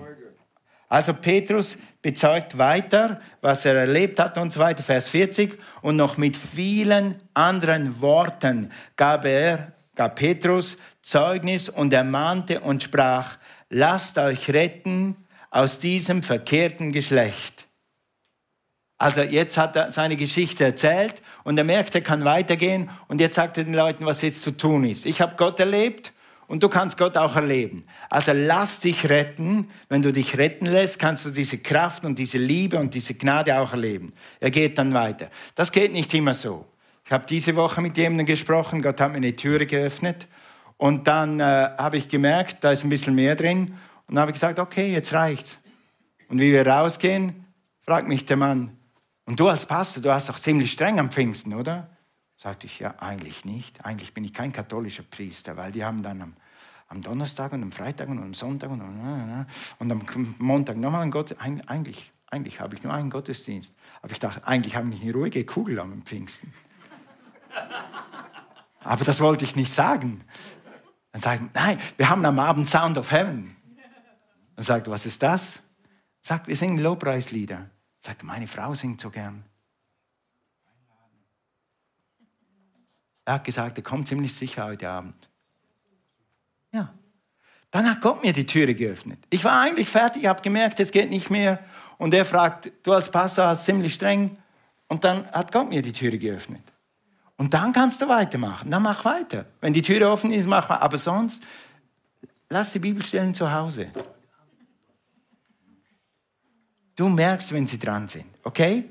Also 0.89 1.13
Petrus 1.13 1.77
bezeugt 2.01 2.57
weiter, 2.57 3.19
was 3.41 3.65
er 3.65 3.75
erlebt 3.75 4.19
hat 4.19 4.37
und 4.37 4.53
so 4.53 4.59
weiter, 4.59 4.83
Vers 4.83 5.09
40. 5.09 5.57
Und 5.81 5.97
noch 5.97 6.17
mit 6.17 6.37
vielen 6.37 7.15
anderen 7.33 7.99
Worten 8.01 8.71
gab 8.95 9.25
er, 9.25 9.73
gab 9.95 10.15
Petrus 10.15 10.77
Zeugnis 11.01 11.69
und 11.69 11.93
ermahnte 11.93 12.59
und 12.59 12.83
sprach, 12.83 13.37
lasst 13.69 14.17
euch 14.17 14.49
retten 14.49 15.15
aus 15.49 15.79
diesem 15.79 16.21
verkehrten 16.21 16.91
Geschlecht. 16.91 17.66
Also 18.97 19.21
jetzt 19.21 19.57
hat 19.57 19.75
er 19.75 19.91
seine 19.91 20.15
Geschichte 20.15 20.63
erzählt 20.63 21.21
und 21.43 21.57
er 21.57 21.63
merkt, 21.63 21.93
er 21.93 22.01
kann 22.01 22.25
weitergehen 22.25 22.89
und 23.07 23.21
jetzt 23.21 23.35
sagt 23.35 23.57
er 23.57 23.63
den 23.63 23.75
Leuten, 23.75 24.05
was 24.05 24.21
jetzt 24.21 24.41
zu 24.41 24.51
tun 24.51 24.83
ist. 24.85 25.05
Ich 25.05 25.21
habe 25.21 25.35
Gott 25.37 25.59
erlebt 25.59 26.13
und 26.47 26.63
du 26.63 26.69
kannst 26.69 26.97
Gott 26.97 27.15
auch 27.15 27.35
erleben. 27.35 27.85
Also 28.09 28.31
lass 28.33 28.79
dich 28.79 29.07
retten. 29.09 29.69
Wenn 29.89 30.01
du 30.01 30.11
dich 30.11 30.37
retten 30.37 30.65
lässt, 30.65 30.97
kannst 30.97 31.25
du 31.25 31.29
diese 31.29 31.59
Kraft 31.59 32.05
und 32.05 32.17
diese 32.17 32.37
Liebe 32.37 32.79
und 32.79 32.95
diese 32.95 33.13
Gnade 33.13 33.59
auch 33.59 33.71
erleben. 33.71 34.13
Er 34.39 34.49
geht 34.49 34.77
dann 34.77 34.93
weiter. 34.93 35.29
Das 35.55 35.71
geht 35.71 35.91
nicht 35.93 36.13
immer 36.13 36.33
so. 36.33 36.65
Ich 37.05 37.11
habe 37.11 37.25
diese 37.27 37.55
Woche 37.55 37.81
mit 37.81 37.97
jemandem 37.97 38.25
gesprochen, 38.25 38.81
Gott 38.81 38.99
hat 38.99 39.11
mir 39.11 39.17
eine 39.17 39.35
Türe 39.35 39.65
geöffnet 39.65 40.27
und 40.77 41.07
dann 41.07 41.39
äh, 41.39 41.43
habe 41.43 41.97
ich 41.97 42.07
gemerkt, 42.07 42.63
da 42.63 42.71
ist 42.71 42.83
ein 42.83 42.89
bisschen 42.89 43.15
mehr 43.15 43.35
drin 43.35 43.77
und 44.07 44.15
dann 44.15 44.19
habe 44.19 44.31
ich 44.31 44.35
gesagt, 44.35 44.59
okay, 44.59 44.91
jetzt 44.91 45.13
reicht's. 45.13 45.57
Und 46.29 46.39
wie 46.39 46.51
wir 46.51 46.65
rausgehen, 46.67 47.45
fragt 47.81 48.07
mich 48.07 48.25
der 48.25 48.35
Mann, 48.35 48.76
und 49.27 49.41
du 49.41 49.49
als 49.49 49.65
Pastor, 49.65 50.01
du 50.01 50.11
hast 50.11 50.29
doch 50.29 50.39
ziemlich 50.39 50.71
streng 50.71 50.99
am 51.01 51.11
Pfingsten, 51.11 51.53
oder? 51.53 51.89
Sagte 52.37 52.65
ich, 52.65 52.79
ja, 52.79 52.95
eigentlich 52.99 53.43
nicht. 53.43 53.83
Eigentlich 53.83 54.13
bin 54.13 54.23
ich 54.23 54.33
kein 54.33 54.53
katholischer 54.53 55.03
Priester, 55.03 55.57
weil 55.57 55.73
die 55.73 55.83
haben 55.83 56.01
dann 56.01 56.21
am, 56.21 56.33
am 56.87 57.01
Donnerstag 57.01 57.51
und 57.51 57.61
am 57.61 57.73
Freitag 57.73 58.07
und 58.07 58.19
am 58.19 58.33
Sonntag 58.33 58.69
und, 58.69 58.79
und 58.79 59.91
am 59.91 60.05
Montag 60.37 60.77
nochmal 60.77 61.01
einen 61.01 61.11
Gottesdienst. 61.11 61.69
Eigentlich, 61.69 62.13
eigentlich 62.29 62.61
habe 62.61 62.75
ich 62.75 62.83
nur 62.83 62.93
einen 62.93 63.09
Gottesdienst. 63.09 63.75
Aber 64.01 64.13
ich 64.13 64.19
dachte, 64.19 64.47
eigentlich 64.47 64.77
habe 64.77 64.89
ich 64.93 65.01
eine 65.01 65.11
ruhige 65.11 65.45
Kugel 65.45 65.81
am 65.81 66.03
Pfingsten. 66.03 66.53
Aber 68.79 69.03
das 69.03 69.19
wollte 69.19 69.43
ich 69.43 69.57
nicht 69.57 69.73
sagen. 69.73 70.23
Dann 71.11 71.21
sage 71.21 71.43
ich, 71.43 71.53
nein, 71.53 71.77
wir 71.97 72.09
haben 72.09 72.23
am 72.23 72.39
Abend 72.39 72.65
Sound 72.65 72.97
of 72.97 73.11
Heaven. 73.11 73.57
Dann 74.55 74.63
sagt 74.63 74.87
was 74.89 75.05
ist 75.05 75.21
das? 75.21 75.59
Sagt, 76.21 76.47
wir 76.47 76.55
singen 76.55 76.77
Lobpreislieder. 76.77 77.69
Sagt, 77.99 78.23
meine 78.23 78.47
Frau 78.47 78.73
singt 78.73 79.01
so 79.01 79.09
gern. 79.09 79.43
Er 83.25 83.33
hat 83.33 83.43
gesagt, 83.43 83.77
er 83.77 83.83
kommt 83.83 84.07
ziemlich 84.07 84.33
sicher 84.33 84.65
heute 84.65 84.89
Abend. 84.89 85.29
Ja. 86.71 86.93
Dann 87.71 87.89
hat 87.89 87.99
Gott 87.99 88.23
mir 88.23 88.31
die 88.31 88.45
Türe 88.45 88.73
geöffnet. 88.73 89.19
Ich 89.29 89.43
war 89.43 89.61
eigentlich 89.61 89.89
fertig, 89.89 90.25
habe 90.25 90.41
gemerkt, 90.41 90.79
es 90.79 90.91
geht 90.91 91.09
nicht 91.09 91.29
mehr. 91.29 91.59
Und 91.97 92.13
er 92.13 92.23
fragt, 92.23 92.71
du 92.83 92.93
als 92.93 93.11
Pastor 93.11 93.47
hast 93.47 93.65
ziemlich 93.65 93.93
streng. 93.93 94.37
Und 94.87 95.03
dann 95.03 95.29
hat 95.31 95.51
Gott 95.51 95.69
mir 95.69 95.81
die 95.81 95.91
Türe 95.91 96.17
geöffnet. 96.17 96.63
Und 97.35 97.53
dann 97.53 97.73
kannst 97.73 98.01
du 98.01 98.07
weitermachen. 98.07 98.71
Dann 98.71 98.83
mach 98.83 99.03
weiter. 99.05 99.45
Wenn 99.59 99.73
die 99.73 99.81
Türe 99.81 100.09
offen 100.09 100.31
ist, 100.31 100.47
mach 100.47 100.69
mal. 100.69 100.77
Aber 100.77 100.97
sonst, 100.97 101.43
lass 102.49 102.71
die 102.71 102.79
Bibelstellen 102.79 103.33
zu 103.33 103.51
Hause. 103.51 103.87
Du 106.97 107.07
merkst, 107.09 107.53
wenn 107.53 107.67
sie 107.67 107.77
dran 107.77 108.07
sind, 108.07 108.25
okay? 108.43 108.83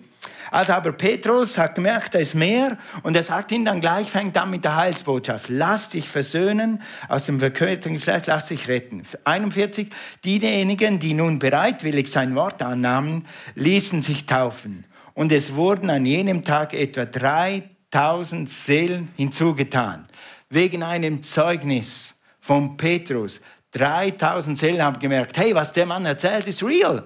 Also 0.52 0.74
aber 0.74 0.92
Petrus 0.92 1.58
hat 1.58 1.74
gemerkt, 1.74 2.14
da 2.14 2.20
ist 2.20 2.34
mehr 2.34 2.78
und 3.02 3.16
er 3.16 3.24
sagt 3.24 3.50
ihnen 3.50 3.64
dann 3.64 3.80
gleich, 3.80 4.08
fängt 4.08 4.36
an 4.36 4.48
mit 4.48 4.64
der 4.64 4.76
Heilsbotschaft. 4.76 5.48
Lass 5.48 5.88
dich 5.88 6.08
versöhnen 6.08 6.82
aus 7.08 7.26
dem 7.26 7.40
verkörperten 7.40 7.94
Geschlecht, 7.94 8.28
lass 8.28 8.46
dich 8.46 8.68
retten. 8.68 9.02
41, 9.24 9.88
diejenigen, 10.24 11.00
die 11.00 11.14
nun 11.14 11.40
bereitwillig 11.40 12.08
sein 12.08 12.36
Wort 12.36 12.62
annahmen, 12.62 13.26
ließen 13.56 14.00
sich 14.02 14.24
taufen. 14.24 14.86
Und 15.14 15.32
es 15.32 15.56
wurden 15.56 15.90
an 15.90 16.06
jenem 16.06 16.44
Tag 16.44 16.74
etwa 16.74 17.06
3000 17.06 18.48
Seelen 18.48 19.08
hinzugetan. 19.16 20.06
Wegen 20.48 20.84
einem 20.84 21.24
Zeugnis 21.24 22.14
von 22.38 22.76
Petrus. 22.76 23.40
3000 23.72 24.56
Seelen 24.56 24.82
haben 24.82 25.00
gemerkt, 25.00 25.36
hey, 25.36 25.56
was 25.56 25.72
der 25.72 25.86
Mann 25.86 26.06
erzählt, 26.06 26.46
ist 26.46 26.62
real 26.62 27.04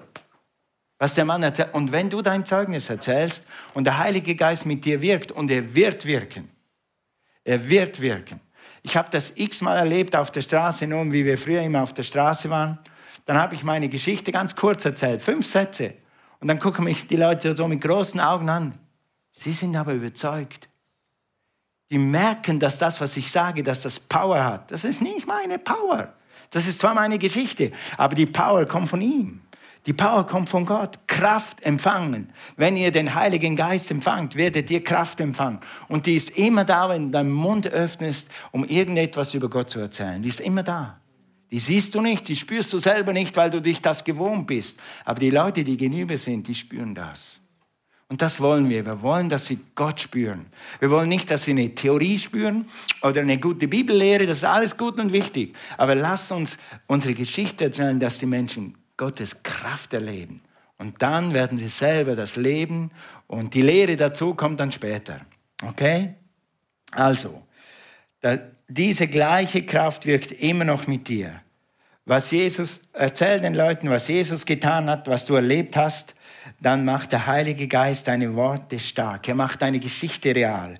was 1.01 1.15
der 1.15 1.25
Mann 1.25 1.41
erzählt. 1.41 1.73
Und 1.73 1.91
wenn 1.91 2.11
du 2.11 2.21
dein 2.21 2.45
Zeugnis 2.45 2.87
erzählst 2.87 3.47
und 3.73 3.85
der 3.85 3.97
Heilige 3.97 4.35
Geist 4.35 4.67
mit 4.67 4.85
dir 4.85 5.01
wirkt, 5.01 5.31
und 5.31 5.49
er 5.49 5.73
wird 5.73 6.05
wirken, 6.05 6.47
er 7.43 7.67
wird 7.67 8.01
wirken. 8.01 8.39
Ich 8.83 8.95
habe 8.95 9.09
das 9.09 9.33
x-mal 9.35 9.77
erlebt 9.77 10.15
auf 10.15 10.29
der 10.29 10.43
Straße, 10.43 10.85
nun 10.85 11.11
wie 11.11 11.25
wir 11.25 11.39
früher 11.39 11.63
immer 11.63 11.81
auf 11.81 11.91
der 11.95 12.03
Straße 12.03 12.51
waren. 12.51 12.77
Dann 13.25 13.39
habe 13.39 13.55
ich 13.55 13.63
meine 13.63 13.89
Geschichte 13.89 14.31
ganz 14.31 14.55
kurz 14.55 14.85
erzählt, 14.85 15.23
fünf 15.23 15.47
Sätze. 15.47 15.95
Und 16.39 16.47
dann 16.49 16.59
gucken 16.59 16.85
mich 16.85 17.07
die 17.07 17.15
Leute 17.15 17.57
so 17.57 17.67
mit 17.67 17.81
großen 17.81 18.19
Augen 18.19 18.47
an. 18.49 18.77
Sie 19.33 19.53
sind 19.53 19.75
aber 19.75 19.93
überzeugt. 19.93 20.69
Die 21.89 21.97
merken, 21.97 22.59
dass 22.59 22.77
das, 22.77 23.01
was 23.01 23.17
ich 23.17 23.31
sage, 23.31 23.63
dass 23.63 23.81
das 23.81 23.99
Power 23.99 24.45
hat. 24.45 24.69
Das 24.69 24.83
ist 24.83 25.01
nicht 25.01 25.25
meine 25.25 25.57
Power. 25.57 26.13
Das 26.51 26.67
ist 26.67 26.77
zwar 26.77 26.93
meine 26.93 27.17
Geschichte, 27.17 27.71
aber 27.97 28.13
die 28.13 28.27
Power 28.27 28.67
kommt 28.67 28.87
von 28.87 29.01
ihm. 29.01 29.41
Die 29.87 29.93
Power 29.93 30.27
kommt 30.27 30.47
von 30.47 30.65
Gott. 30.65 30.99
Kraft 31.07 31.61
empfangen. 31.63 32.29
Wenn 32.55 32.77
ihr 32.77 32.91
den 32.91 33.15
Heiligen 33.15 33.55
Geist 33.55 33.89
empfangt, 33.89 34.35
werdet 34.35 34.69
ihr 34.69 34.83
Kraft 34.83 35.19
empfangen. 35.19 35.59
Und 35.87 36.05
die 36.05 36.15
ist 36.15 36.37
immer 36.37 36.65
da, 36.65 36.89
wenn 36.89 37.05
du 37.05 37.11
deinen 37.11 37.31
Mund 37.31 37.67
öffnest, 37.67 38.29
um 38.51 38.63
irgendetwas 38.63 39.33
über 39.33 39.49
Gott 39.49 39.71
zu 39.71 39.79
erzählen. 39.79 40.21
Die 40.21 40.29
ist 40.29 40.39
immer 40.39 40.61
da. 40.61 40.99
Die 41.49 41.59
siehst 41.59 41.95
du 41.95 42.01
nicht, 42.01 42.27
die 42.27 42.35
spürst 42.35 42.71
du 42.71 42.77
selber 42.77 43.11
nicht, 43.11 43.35
weil 43.35 43.49
du 43.49 43.61
dich 43.61 43.81
das 43.81 44.05
gewohnt 44.05 44.47
bist. 44.47 44.79
Aber 45.03 45.19
die 45.19 45.31
Leute, 45.31 45.63
die 45.63 45.75
gegenüber 45.75 46.15
sind, 46.15 46.47
die 46.47 46.55
spüren 46.55 46.95
das. 46.95 47.41
Und 48.07 48.21
das 48.21 48.39
wollen 48.39 48.69
wir. 48.69 48.85
Wir 48.85 49.01
wollen, 49.01 49.29
dass 49.29 49.47
sie 49.47 49.59
Gott 49.73 49.99
spüren. 49.99 50.45
Wir 50.79 50.91
wollen 50.91 51.09
nicht, 51.09 51.31
dass 51.31 51.43
sie 51.43 51.51
eine 51.51 51.73
Theorie 51.73 52.17
spüren 52.19 52.65
oder 53.01 53.21
eine 53.21 53.39
gute 53.39 53.67
Bibellehre. 53.67 54.27
Das 54.27 54.39
ist 54.39 54.43
alles 54.43 54.77
gut 54.77 54.99
und 54.99 55.11
wichtig. 55.11 55.55
Aber 55.77 55.95
lasst 55.95 56.31
uns 56.31 56.57
unsere 56.87 57.13
Geschichte 57.13 57.65
erzählen, 57.65 57.99
dass 57.99 58.19
die 58.19 58.25
Menschen 58.25 58.77
Gottes 59.01 59.41
Kraft 59.41 59.95
erleben. 59.95 60.43
Und 60.77 61.01
dann 61.01 61.33
werden 61.33 61.57
sie 61.57 61.69
selber 61.69 62.15
das 62.15 62.35
Leben 62.35 62.91
und 63.25 63.55
die 63.55 63.63
Lehre 63.63 63.95
dazu 63.95 64.35
kommt 64.35 64.59
dann 64.59 64.71
später. 64.71 65.21
Okay? 65.65 66.13
Also, 66.91 67.41
diese 68.67 69.07
gleiche 69.07 69.65
Kraft 69.65 70.05
wirkt 70.05 70.31
immer 70.33 70.65
noch 70.65 70.85
mit 70.85 71.07
dir. 71.07 71.41
Was 72.05 72.29
Jesus, 72.29 72.81
erzähl 72.93 73.39
den 73.39 73.55
Leuten, 73.55 73.89
was 73.89 74.07
Jesus 74.07 74.45
getan 74.45 74.87
hat, 74.87 75.07
was 75.07 75.25
du 75.25 75.33
erlebt 75.33 75.75
hast, 75.75 76.13
dann 76.59 76.85
macht 76.85 77.11
der 77.11 77.25
Heilige 77.25 77.67
Geist 77.67 78.07
deine 78.07 78.35
Worte 78.35 78.77
stark. 78.77 79.27
Er 79.27 79.35
macht 79.35 79.63
deine 79.63 79.79
Geschichte 79.79 80.35
real. 80.35 80.75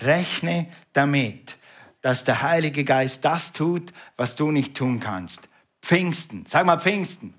Rechne 0.00 0.68
damit, 0.94 1.58
dass 2.00 2.24
der 2.24 2.40
Heilige 2.40 2.84
Geist 2.84 3.22
das 3.26 3.52
tut, 3.52 3.92
was 4.16 4.34
du 4.34 4.50
nicht 4.50 4.74
tun 4.74 4.98
kannst. 4.98 5.50
Pfingsten, 5.82 6.46
sag 6.46 6.64
mal 6.64 6.80
Pfingsten. 6.80 7.34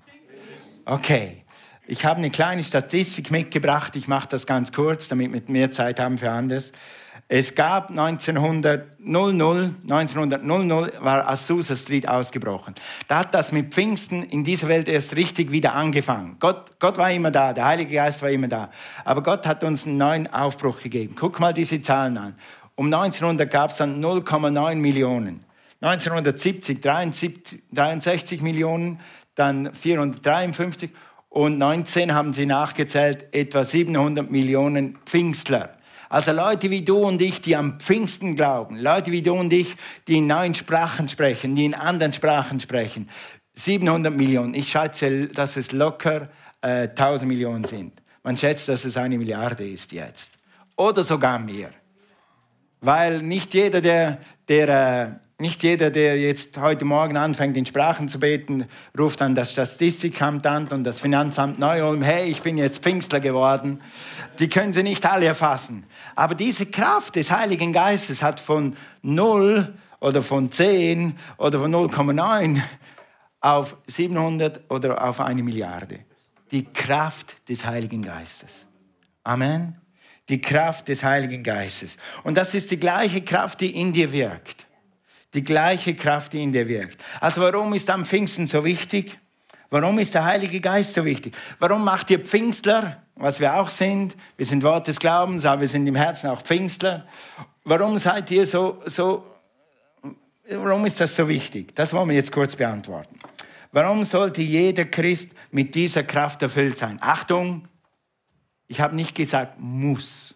Okay. 0.88 1.44
Ich 1.86 2.06
habe 2.06 2.16
eine 2.16 2.30
kleine 2.30 2.64
Statistik 2.64 3.30
mitgebracht. 3.30 3.94
Ich 3.94 4.08
mache 4.08 4.28
das 4.28 4.46
ganz 4.46 4.72
kurz, 4.72 5.08
damit 5.08 5.32
wir 5.32 5.42
mehr 5.46 5.70
Zeit 5.70 6.00
haben 6.00 6.16
für 6.16 6.30
anderes. 6.30 6.72
Es 7.28 7.54
gab 7.54 7.90
1900, 7.90 8.98
1900 9.00 11.04
war 11.04 11.28
Azusa 11.28 11.76
Street 11.76 12.08
ausgebrochen. 12.08 12.74
Da 13.06 13.18
hat 13.18 13.34
das 13.34 13.52
mit 13.52 13.74
Pfingsten 13.74 14.22
in 14.22 14.44
dieser 14.44 14.68
Welt 14.68 14.88
erst 14.88 15.14
richtig 15.16 15.50
wieder 15.50 15.74
angefangen. 15.74 16.36
Gott, 16.40 16.78
Gott 16.78 16.96
war 16.96 17.12
immer 17.12 17.30
da, 17.30 17.52
der 17.52 17.66
Heilige 17.66 17.94
Geist 17.94 18.22
war 18.22 18.30
immer 18.30 18.48
da. 18.48 18.70
Aber 19.04 19.22
Gott 19.22 19.46
hat 19.46 19.62
uns 19.64 19.86
einen 19.86 19.98
neuen 19.98 20.32
Aufbruch 20.32 20.80
gegeben. 20.80 21.14
Guck 21.18 21.38
mal 21.38 21.52
diese 21.52 21.82
Zahlen 21.82 22.16
an. 22.16 22.34
Um 22.76 22.86
1900 22.86 23.50
gab 23.50 23.72
es 23.72 23.76
dann 23.76 24.02
0,9 24.02 24.76
Millionen. 24.76 25.44
1970 25.82 26.80
73, 26.80 27.62
63 27.72 28.40
Millionen 28.40 29.00
dann 29.38 29.74
453 29.74 30.90
und 31.28 31.58
19 31.58 32.14
haben 32.14 32.32
sie 32.32 32.46
nachgezählt, 32.46 33.26
etwa 33.32 33.64
700 33.64 34.30
Millionen 34.30 34.98
Pfingstler. 35.04 35.70
Also 36.08 36.32
Leute 36.32 36.70
wie 36.70 36.82
du 36.82 37.04
und 37.04 37.20
ich, 37.20 37.42
die 37.42 37.54
am 37.54 37.78
Pfingsten 37.78 38.34
glauben, 38.34 38.76
Leute 38.76 39.12
wie 39.12 39.20
du 39.20 39.34
und 39.34 39.52
ich, 39.52 39.76
die 40.06 40.18
in 40.18 40.26
neuen 40.26 40.54
Sprachen 40.54 41.08
sprechen, 41.08 41.54
die 41.54 41.66
in 41.66 41.74
anderen 41.74 42.14
Sprachen 42.14 42.60
sprechen. 42.60 43.10
700 43.54 44.14
Millionen. 44.14 44.54
Ich 44.54 44.70
schätze, 44.70 45.26
dass 45.28 45.56
es 45.56 45.72
locker 45.72 46.28
äh, 46.62 46.88
1000 46.88 47.28
Millionen 47.28 47.64
sind. 47.64 47.92
Man 48.22 48.38
schätzt, 48.38 48.68
dass 48.68 48.84
es 48.84 48.96
eine 48.96 49.18
Milliarde 49.18 49.68
ist 49.68 49.92
jetzt. 49.92 50.32
Oder 50.76 51.02
sogar 51.02 51.38
mehr. 51.38 51.70
Weil 52.80 53.20
nicht 53.20 53.52
jeder, 53.52 53.80
der, 53.80 54.18
der, 54.48 55.20
äh, 55.22 55.27
nicht 55.40 55.62
jeder, 55.62 55.90
der 55.90 56.18
jetzt 56.18 56.58
heute 56.58 56.84
Morgen 56.84 57.16
anfängt, 57.16 57.56
in 57.56 57.64
Sprachen 57.64 58.08
zu 58.08 58.18
beten, 58.18 58.66
ruft 58.98 59.22
an 59.22 59.36
das 59.36 59.52
Statistikamt 59.52 60.44
an 60.46 60.66
und 60.68 60.82
das 60.82 60.98
Finanzamt 60.98 61.60
Neu-Ulm, 61.60 62.02
hey, 62.02 62.28
ich 62.28 62.42
bin 62.42 62.58
jetzt 62.58 62.82
Pfingstler 62.82 63.20
geworden. 63.20 63.80
Die 64.40 64.48
können 64.48 64.72
sie 64.72 64.82
nicht 64.82 65.06
alle 65.06 65.26
erfassen. 65.26 65.86
Aber 66.16 66.34
diese 66.34 66.66
Kraft 66.66 67.14
des 67.14 67.30
Heiligen 67.30 67.72
Geistes 67.72 68.20
hat 68.20 68.40
von 68.40 68.76
0 69.02 69.72
oder 70.00 70.22
von 70.22 70.50
10 70.50 71.16
oder 71.36 71.60
von 71.60 71.72
0,9 71.72 72.60
auf 73.40 73.76
700 73.86 74.68
oder 74.68 75.04
auf 75.04 75.20
eine 75.20 75.44
Milliarde. 75.44 76.00
Die 76.50 76.64
Kraft 76.64 77.36
des 77.48 77.64
Heiligen 77.64 78.02
Geistes. 78.02 78.66
Amen. 79.22 79.76
Die 80.28 80.40
Kraft 80.40 80.88
des 80.88 81.04
Heiligen 81.04 81.44
Geistes. 81.44 81.96
Und 82.24 82.36
das 82.36 82.54
ist 82.54 82.72
die 82.72 82.80
gleiche 82.80 83.22
Kraft, 83.22 83.60
die 83.60 83.80
in 83.80 83.92
dir 83.92 84.10
wirkt. 84.10 84.67
Die 85.34 85.44
gleiche 85.44 85.94
Kraft, 85.94 86.32
die 86.32 86.42
in 86.42 86.52
dir 86.52 86.68
wirkt. 86.68 87.04
Also 87.20 87.42
warum 87.42 87.74
ist 87.74 87.90
am 87.90 88.06
Pfingsten 88.06 88.46
so 88.46 88.64
wichtig? 88.64 89.18
Warum 89.70 89.98
ist 89.98 90.14
der 90.14 90.24
Heilige 90.24 90.60
Geist 90.60 90.94
so 90.94 91.04
wichtig? 91.04 91.36
Warum 91.58 91.84
macht 91.84 92.10
ihr 92.10 92.20
Pfingstler, 92.20 93.02
was 93.16 93.38
wir 93.38 93.54
auch 93.54 93.68
sind? 93.68 94.16
Wir 94.38 94.46
sind 94.46 94.62
Wort 94.62 94.86
des 94.88 94.98
Glaubens, 94.98 95.44
aber 95.44 95.60
wir 95.60 95.68
sind 95.68 95.86
im 95.86 95.94
Herzen 95.94 96.30
auch 96.30 96.40
Pfingstler. 96.40 97.06
Warum 97.64 97.98
seid 97.98 98.30
ihr 98.30 98.46
so, 98.46 98.80
so, 98.86 99.26
warum 100.48 100.86
ist 100.86 101.00
das 101.00 101.14
so 101.14 101.28
wichtig? 101.28 101.74
Das 101.74 101.92
wollen 101.92 102.08
wir 102.08 102.16
jetzt 102.16 102.32
kurz 102.32 102.56
beantworten. 102.56 103.18
Warum 103.70 104.04
sollte 104.04 104.40
jeder 104.40 104.86
Christ 104.86 105.32
mit 105.50 105.74
dieser 105.74 106.02
Kraft 106.02 106.40
erfüllt 106.40 106.78
sein? 106.78 106.96
Achtung, 107.02 107.68
ich 108.66 108.80
habe 108.80 108.96
nicht 108.96 109.14
gesagt 109.14 109.56
muss. 109.58 110.34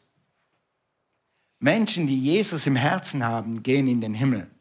Menschen, 1.58 2.06
die 2.06 2.20
Jesus 2.20 2.66
im 2.66 2.76
Herzen 2.76 3.24
haben, 3.24 3.62
gehen 3.62 3.88
in 3.88 4.02
den 4.02 4.12
Himmel 4.12 4.51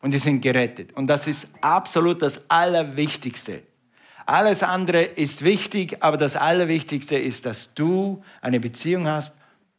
und 0.00 0.12
die 0.12 0.18
sind 0.18 0.40
gerettet. 0.40 0.92
Und 0.92 1.06
das 1.06 1.26
ist 1.26 1.48
absolut 1.60 2.22
das 2.22 2.48
Allerwichtigste. 2.50 3.62
Alles 4.26 4.62
andere 4.62 5.02
ist 5.02 5.44
wichtig, 5.44 5.96
aber 6.00 6.16
das 6.16 6.36
Allerwichtigste 6.36 7.18
ist, 7.18 7.46
dass 7.46 7.74
du 7.74 8.22
eine 8.40 8.60
Beziehung 8.60 9.06
hast 9.06 9.36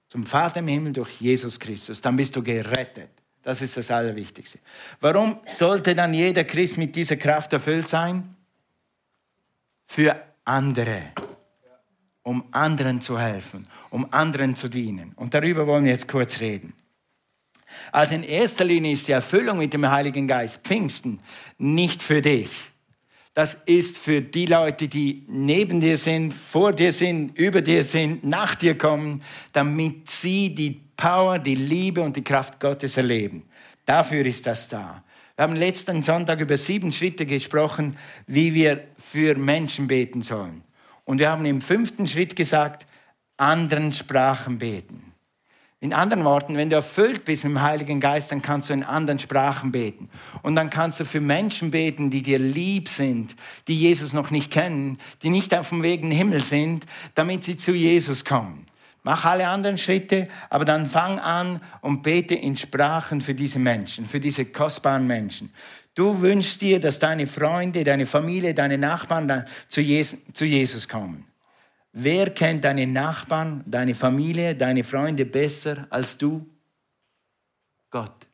zum 0.09 0.25
Vater 0.25 0.59
im 0.59 0.67
Himmel 0.67 0.93
durch 0.93 1.21
Jesus 1.21 1.59
Christus. 1.59 2.01
Dann 2.01 2.17
bist 2.17 2.35
du 2.35 2.43
gerettet. 2.43 3.09
Das 3.43 3.61
ist 3.61 3.77
das 3.77 3.89
Allerwichtigste. 3.89 4.59
Warum 4.99 5.39
sollte 5.45 5.95
dann 5.95 6.13
jeder 6.13 6.43
Christ 6.43 6.77
mit 6.77 6.95
dieser 6.95 7.15
Kraft 7.15 7.53
erfüllt 7.53 7.87
sein? 7.87 8.35
Für 9.87 10.21
andere. 10.45 11.13
Um 12.23 12.43
anderen 12.51 13.01
zu 13.01 13.17
helfen, 13.17 13.67
um 13.89 14.05
anderen 14.11 14.55
zu 14.55 14.67
dienen. 14.67 15.13
Und 15.15 15.33
darüber 15.33 15.65
wollen 15.65 15.85
wir 15.85 15.91
jetzt 15.91 16.07
kurz 16.07 16.39
reden. 16.39 16.73
Also 17.91 18.15
in 18.15 18.23
erster 18.23 18.63
Linie 18.63 18.93
ist 18.93 19.07
die 19.07 19.11
Erfüllung 19.11 19.57
mit 19.57 19.73
dem 19.73 19.89
Heiligen 19.89 20.27
Geist 20.27 20.65
Pfingsten 20.65 21.19
nicht 21.57 22.01
für 22.01 22.21
dich. 22.21 22.49
Das 23.33 23.53
ist 23.53 23.97
für 23.97 24.21
die 24.21 24.45
Leute, 24.45 24.89
die 24.89 25.23
neben 25.27 25.79
dir 25.79 25.95
sind, 25.97 26.33
vor 26.33 26.73
dir 26.73 26.91
sind, 26.91 27.37
über 27.37 27.61
dir 27.61 27.83
sind, 27.83 28.25
nach 28.25 28.55
dir 28.55 28.77
kommen, 28.77 29.23
damit 29.53 30.09
sie 30.09 30.53
die 30.53 30.81
Power, 30.97 31.39
die 31.39 31.55
Liebe 31.55 32.01
und 32.01 32.17
die 32.17 32.23
Kraft 32.23 32.59
Gottes 32.59 32.97
erleben. 32.97 33.43
Dafür 33.85 34.25
ist 34.25 34.45
das 34.47 34.67
da. 34.67 35.03
Wir 35.35 35.43
haben 35.43 35.55
letzten 35.55 36.03
Sonntag 36.03 36.41
über 36.41 36.57
sieben 36.57 36.91
Schritte 36.91 37.25
gesprochen, 37.25 37.97
wie 38.27 38.53
wir 38.53 38.83
für 38.97 39.35
Menschen 39.35 39.87
beten 39.87 40.21
sollen. 40.21 40.63
Und 41.05 41.19
wir 41.19 41.31
haben 41.31 41.45
im 41.45 41.61
fünften 41.61 42.07
Schritt 42.07 42.35
gesagt, 42.35 42.85
anderen 43.37 43.91
Sprachen 43.93 44.59
beten. 44.59 45.10
In 45.83 45.93
anderen 45.93 46.23
Worten, 46.25 46.57
wenn 46.57 46.69
du 46.69 46.75
erfüllt 46.75 47.25
bist 47.25 47.43
mit 47.43 47.53
dem 47.53 47.61
Heiligen 47.63 47.99
Geist, 47.99 48.31
dann 48.31 48.43
kannst 48.43 48.69
du 48.69 48.73
in 48.73 48.83
anderen 48.83 49.17
Sprachen 49.17 49.71
beten. 49.71 50.09
Und 50.43 50.55
dann 50.55 50.69
kannst 50.69 50.99
du 50.99 51.05
für 51.05 51.19
Menschen 51.19 51.71
beten, 51.71 52.11
die 52.11 52.21
dir 52.21 52.37
lieb 52.37 52.87
sind, 52.87 53.35
die 53.67 53.75
Jesus 53.75 54.13
noch 54.13 54.29
nicht 54.29 54.51
kennen, 54.51 54.99
die 55.23 55.31
nicht 55.31 55.57
auf 55.57 55.69
dem 55.69 55.81
Weg 55.81 56.03
in 56.03 56.11
den 56.11 56.17
Himmel 56.17 56.43
sind, 56.43 56.85
damit 57.15 57.43
sie 57.43 57.57
zu 57.57 57.71
Jesus 57.71 58.23
kommen. 58.23 58.67
Mach 59.01 59.25
alle 59.25 59.47
anderen 59.47 59.79
Schritte, 59.79 60.27
aber 60.51 60.65
dann 60.65 60.85
fang 60.85 61.17
an 61.17 61.59
und 61.81 62.03
bete 62.03 62.35
in 62.35 62.55
Sprachen 62.57 63.19
für 63.19 63.33
diese 63.33 63.57
Menschen, 63.57 64.05
für 64.05 64.19
diese 64.19 64.45
kostbaren 64.45 65.07
Menschen. 65.07 65.51
Du 65.95 66.21
wünschst 66.21 66.61
dir, 66.61 66.79
dass 66.79 66.99
deine 66.99 67.25
Freunde, 67.25 67.83
deine 67.83 68.05
Familie, 68.05 68.53
deine 68.53 68.77
Nachbarn 68.77 69.47
zu 69.67 69.81
Jesus 69.81 70.87
kommen. 70.87 71.25
Wer 71.93 72.29
kennt 72.29 72.63
deine 72.63 72.87
Nachbarn, 72.87 73.63
deine 73.65 73.95
Familie, 73.95 74.55
deine 74.55 74.83
Freunde 74.83 75.25
besser 75.25 75.87
als 75.89 76.17
du? 76.17 76.45
Gott. 77.89 78.27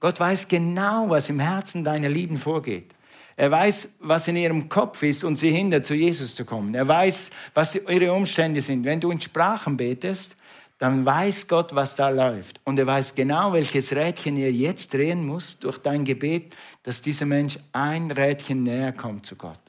Gott 0.00 0.18
weiß 0.18 0.48
genau, 0.48 1.08
was 1.10 1.28
im 1.28 1.38
Herzen 1.38 1.84
deiner 1.84 2.08
Lieben 2.08 2.38
vorgeht. 2.38 2.94
Er 3.36 3.50
weiß, 3.50 3.94
was 4.00 4.28
in 4.28 4.36
ihrem 4.36 4.68
Kopf 4.68 5.02
ist 5.02 5.24
und 5.24 5.36
sie 5.36 5.50
hindert, 5.50 5.86
zu 5.86 5.94
Jesus 5.94 6.34
zu 6.34 6.44
kommen. 6.44 6.74
Er 6.74 6.86
weiß, 6.86 7.30
was 7.54 7.74
ihre 7.74 8.12
Umstände 8.12 8.60
sind. 8.60 8.84
Wenn 8.84 9.00
du 9.00 9.10
in 9.10 9.20
Sprachen 9.20 9.76
betest, 9.76 10.36
dann 10.78 11.04
weiß 11.04 11.46
Gott, 11.46 11.74
was 11.74 11.94
da 11.94 12.08
läuft. 12.08 12.60
Und 12.64 12.78
er 12.78 12.86
weiß 12.86 13.14
genau, 13.14 13.52
welches 13.52 13.92
Rädchen 13.92 14.36
er 14.36 14.50
jetzt 14.50 14.92
drehen 14.92 15.24
muss 15.24 15.58
durch 15.58 15.78
dein 15.78 16.04
Gebet, 16.04 16.56
dass 16.82 17.02
dieser 17.02 17.26
Mensch 17.26 17.58
ein 17.72 18.10
Rädchen 18.10 18.62
näher 18.62 18.92
kommt 18.92 19.26
zu 19.26 19.36
Gott. 19.36 19.60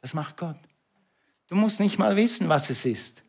Das 0.00 0.14
macht 0.14 0.36
Gott. 0.36 0.58
Du 1.52 1.58
musst 1.58 1.80
nicht 1.80 1.98
mal 1.98 2.16
wissen, 2.16 2.48
was 2.48 2.70
es 2.70 2.86
ist. 2.86 3.22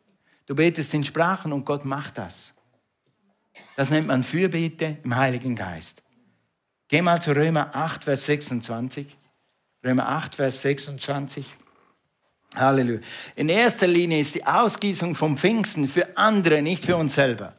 Du 0.46 0.54
betest 0.54 0.94
in 0.94 1.04
Sprachen 1.04 1.52
und 1.52 1.66
Gott 1.66 1.84
macht 1.84 2.16
das. 2.16 2.54
Das 3.76 3.90
nennt 3.90 4.06
man 4.06 4.22
Fürbitte 4.22 4.96
im 5.04 5.14
Heiligen 5.14 5.54
Geist. 5.54 6.02
Geh 6.88 7.02
mal 7.02 7.20
zu 7.20 7.36
Römer 7.36 7.76
8, 7.76 8.04
Vers 8.04 8.24
26. 8.24 9.14
Römer 9.84 10.08
8, 10.08 10.36
Vers 10.36 10.62
26. 10.62 11.54
Halleluja. 12.56 13.00
In 13.36 13.50
erster 13.50 13.88
Linie 13.88 14.20
ist 14.20 14.34
die 14.34 14.46
Ausgießung 14.46 15.14
vom 15.14 15.36
Pfingsten 15.36 15.86
für 15.86 16.16
andere, 16.16 16.62
nicht 16.62 16.86
für 16.86 16.96
uns 16.96 17.16
selber. 17.16 17.54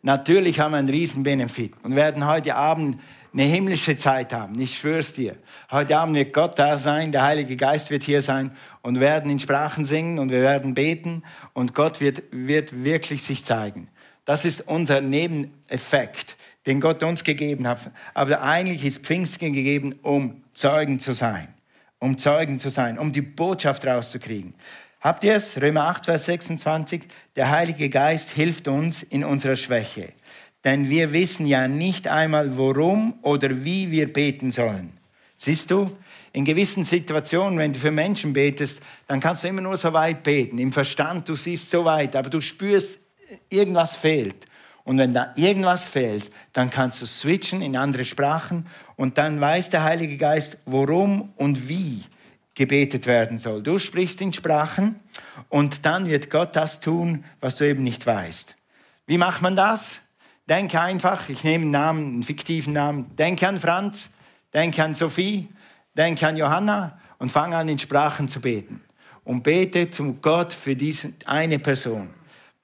Natürlich 0.00 0.60
haben 0.60 0.72
wir 0.72 0.78
einen 0.78 0.88
riesen 0.88 1.24
Benefit 1.24 1.74
und 1.82 1.94
werden 1.94 2.24
heute 2.24 2.54
Abend 2.54 3.02
eine 3.32 3.44
himmlische 3.44 3.96
Zeit 3.96 4.32
haben. 4.32 4.60
Ich 4.60 4.78
schwör's 4.78 5.12
dir. 5.12 5.36
Heute 5.70 5.96
Abend 5.96 6.16
wird 6.16 6.32
Gott 6.32 6.58
da 6.58 6.76
sein, 6.76 7.12
der 7.12 7.22
Heilige 7.22 7.56
Geist 7.56 7.90
wird 7.90 8.02
hier 8.02 8.20
sein 8.20 8.50
und 8.82 9.00
werden 9.00 9.30
in 9.30 9.38
Sprachen 9.38 9.84
singen 9.84 10.18
und 10.18 10.30
wir 10.30 10.42
werden 10.42 10.74
beten 10.74 11.22
und 11.52 11.74
Gott 11.74 12.00
wird, 12.00 12.22
wird 12.30 12.84
wirklich 12.84 13.22
sich 13.22 13.44
zeigen. 13.44 13.88
Das 14.24 14.44
ist 14.44 14.62
unser 14.62 15.00
Nebeneffekt, 15.00 16.36
den 16.66 16.80
Gott 16.80 17.02
uns 17.02 17.22
gegeben 17.24 17.66
hat. 17.68 17.90
Aber 18.14 18.42
eigentlich 18.42 18.84
ist 18.84 19.04
Pfingsten 19.04 19.52
gegeben, 19.52 19.94
um 20.02 20.42
Zeugen 20.52 20.98
zu 20.98 21.12
sein. 21.12 21.48
Um 21.98 22.18
Zeugen 22.18 22.58
zu 22.58 22.68
sein, 22.68 22.98
um 22.98 23.12
die 23.12 23.22
Botschaft 23.22 23.86
rauszukriegen. 23.86 24.54
Habt 25.00 25.24
ihr 25.24 25.34
es? 25.34 25.60
Römer 25.60 25.84
8, 25.84 26.06
Vers 26.06 26.24
26. 26.26 27.02
Der 27.36 27.50
Heilige 27.50 27.88
Geist 27.88 28.30
hilft 28.30 28.66
uns 28.66 29.02
in 29.02 29.24
unserer 29.24 29.56
Schwäche 29.56 30.12
denn 30.66 30.90
wir 30.90 31.12
wissen 31.12 31.46
ja 31.46 31.68
nicht 31.68 32.08
einmal, 32.08 32.56
worum 32.56 33.14
oder 33.22 33.64
wie 33.64 33.92
wir 33.92 34.12
beten 34.12 34.50
sollen. 34.50 34.98
Siehst 35.36 35.70
du, 35.70 35.96
in 36.32 36.44
gewissen 36.44 36.82
Situationen, 36.82 37.56
wenn 37.56 37.72
du 37.72 37.78
für 37.78 37.92
Menschen 37.92 38.32
betest, 38.32 38.82
dann 39.06 39.20
kannst 39.20 39.44
du 39.44 39.48
immer 39.48 39.60
nur 39.60 39.76
so 39.76 39.92
weit 39.92 40.24
beten. 40.24 40.58
Im 40.58 40.72
Verstand, 40.72 41.28
du 41.28 41.36
siehst 41.36 41.70
so 41.70 41.84
weit, 41.84 42.16
aber 42.16 42.30
du 42.30 42.40
spürst, 42.40 42.98
irgendwas 43.48 43.94
fehlt. 43.94 44.48
Und 44.82 44.98
wenn 44.98 45.14
da 45.14 45.32
irgendwas 45.36 45.84
fehlt, 45.84 46.32
dann 46.52 46.68
kannst 46.68 47.00
du 47.00 47.06
switchen 47.06 47.62
in 47.62 47.76
andere 47.76 48.04
Sprachen 48.04 48.66
und 48.96 49.18
dann 49.18 49.40
weiß 49.40 49.70
der 49.70 49.84
Heilige 49.84 50.16
Geist, 50.16 50.58
worum 50.66 51.32
und 51.36 51.68
wie 51.68 52.02
gebetet 52.54 53.06
werden 53.06 53.38
soll. 53.38 53.62
Du 53.62 53.78
sprichst 53.78 54.20
in 54.20 54.32
Sprachen 54.32 54.96
und 55.48 55.86
dann 55.86 56.06
wird 56.06 56.28
Gott 56.28 56.56
das 56.56 56.80
tun, 56.80 57.24
was 57.40 57.54
du 57.54 57.68
eben 57.68 57.84
nicht 57.84 58.04
weißt. 58.04 58.56
Wie 59.06 59.18
macht 59.18 59.42
man 59.42 59.54
das? 59.54 60.00
Denke 60.48 60.80
einfach, 60.80 61.28
ich 61.28 61.42
nehme 61.42 61.62
einen 61.62 61.70
Namen, 61.72 62.06
einen 62.14 62.22
fiktiven 62.22 62.72
Namen. 62.72 63.14
Denke 63.16 63.48
an 63.48 63.58
Franz, 63.58 64.10
denke 64.54 64.82
an 64.82 64.94
Sophie, 64.94 65.48
denke 65.96 66.26
an 66.26 66.36
Johanna 66.36 66.98
und 67.18 67.32
fange 67.32 67.56
an, 67.56 67.68
in 67.68 67.78
Sprachen 67.78 68.28
zu 68.28 68.40
beten. 68.40 68.80
Und 69.24 69.42
bete 69.42 69.90
zum 69.90 70.22
Gott 70.22 70.52
für 70.52 70.76
diese 70.76 71.12
eine 71.24 71.58
Person. 71.58 72.10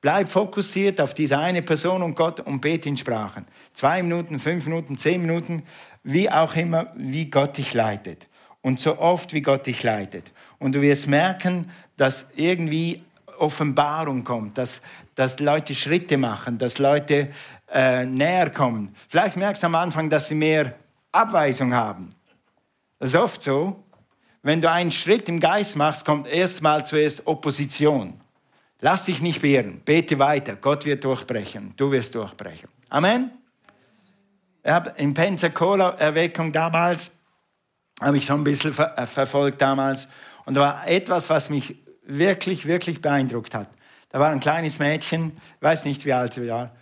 Bleib 0.00 0.28
fokussiert 0.28 1.00
auf 1.00 1.14
diese 1.14 1.38
eine 1.38 1.62
Person 1.62 2.02
und 2.02 2.14
Gott 2.14 2.40
und 2.40 2.60
bete 2.60 2.88
in 2.88 2.96
Sprachen. 2.96 3.46
Zwei 3.72 4.02
Minuten, 4.02 4.38
fünf 4.38 4.64
Minuten, 4.66 4.96
zehn 4.96 5.20
Minuten, 5.20 5.64
wie 6.04 6.30
auch 6.30 6.54
immer, 6.54 6.92
wie 6.96 7.30
Gott 7.30 7.56
dich 7.56 7.74
leitet. 7.74 8.28
Und 8.62 8.78
so 8.78 8.98
oft, 8.98 9.32
wie 9.32 9.42
Gott 9.42 9.66
dich 9.66 9.82
leitet. 9.82 10.30
Und 10.58 10.74
du 10.74 10.82
wirst 10.82 11.08
merken, 11.08 11.70
dass 11.96 12.30
irgendwie 12.36 13.02
Offenbarung 13.38 14.24
kommt, 14.24 14.58
dass, 14.58 14.82
dass 15.14 15.40
Leute 15.40 15.74
Schritte 15.74 16.16
machen, 16.16 16.58
dass 16.58 16.78
Leute 16.78 17.30
äh, 17.72 18.04
näher 18.04 18.50
kommen. 18.50 18.94
Vielleicht 19.08 19.36
merkst 19.36 19.62
du 19.62 19.66
am 19.66 19.74
Anfang, 19.74 20.10
dass 20.10 20.28
sie 20.28 20.34
mehr 20.34 20.74
Abweisung 21.10 21.74
haben. 21.74 22.10
Das 22.98 23.10
ist 23.10 23.16
oft 23.16 23.42
so. 23.42 23.82
Wenn 24.42 24.60
du 24.60 24.70
einen 24.70 24.90
Schritt 24.90 25.28
im 25.28 25.40
Geist 25.40 25.76
machst, 25.76 26.04
kommt 26.04 26.26
erstmal 26.26 26.84
zuerst 26.84 27.26
Opposition. 27.26 28.20
Lass 28.80 29.04
dich 29.04 29.22
nicht 29.22 29.42
wehren. 29.42 29.80
Bete 29.84 30.18
weiter. 30.18 30.56
Gott 30.56 30.84
wird 30.84 31.04
durchbrechen. 31.04 31.72
Du 31.76 31.92
wirst 31.92 32.14
durchbrechen. 32.14 32.68
Amen. 32.88 33.30
Ich 34.64 34.70
habe 34.70 34.92
in 34.96 35.14
Pensacola-Erweckung 35.14 36.52
damals, 36.52 37.12
habe 38.00 38.18
ich 38.18 38.26
so 38.26 38.34
ein 38.34 38.44
bisschen 38.44 38.72
ver 38.72 38.96
äh, 38.98 39.06
verfolgt 39.06 39.62
damals. 39.62 40.08
Und 40.44 40.54
da 40.54 40.60
war 40.60 40.88
etwas, 40.88 41.30
was 41.30 41.48
mich 41.50 41.76
wirklich, 42.04 42.66
wirklich 42.66 43.00
beeindruckt 43.00 43.54
hat. 43.54 43.68
Da 44.10 44.20
war 44.20 44.30
ein 44.30 44.40
kleines 44.40 44.78
Mädchen, 44.78 45.40
weiß 45.60 45.84
nicht 45.84 46.04
wie 46.04 46.12
alt 46.12 46.34
sie 46.34 46.48
war. 46.48 46.72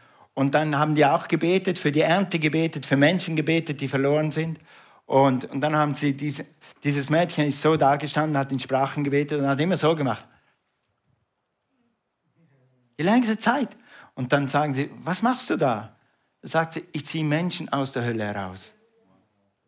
Und 0.40 0.55
dann 0.55 0.79
haben 0.79 0.94
die 0.94 1.05
auch 1.05 1.29
gebetet, 1.29 1.79
für 1.79 1.92
die 1.92 2.00
Ernte 2.00 2.38
gebetet, 2.38 2.87
für 2.87 2.96
Menschen 2.96 3.37
gebetet, 3.37 3.83
die 3.83 3.88
verloren 3.88 4.33
sind. 4.33 4.59
Und, 5.05 5.44
und 5.44 5.61
dann 5.61 5.76
haben 5.76 5.94
sie, 5.94 6.16
diese, 6.16 6.46
dieses 6.83 7.11
Mädchen 7.11 7.44
ist 7.44 7.61
so 7.61 7.76
dagestanden, 7.76 8.38
hat 8.38 8.50
in 8.50 8.59
Sprachen 8.59 9.05
gebetet 9.05 9.38
und 9.38 9.46
hat 9.46 9.61
immer 9.61 9.76
so 9.76 9.94
gemacht. 9.94 10.26
Die 12.98 13.03
längste 13.03 13.38
Zeit. 13.38 13.68
Und 14.14 14.33
dann 14.33 14.48
sagen 14.48 14.72
sie, 14.72 14.90
was 15.03 15.20
machst 15.20 15.50
du 15.50 15.59
da? 15.59 15.94
Da 16.40 16.48
sagt 16.48 16.72
sie, 16.72 16.85
ich 16.92 17.05
ziehe 17.05 17.22
Menschen 17.22 17.68
aus 17.68 17.92
der 17.92 18.07
Hölle 18.07 18.24
heraus. 18.24 18.72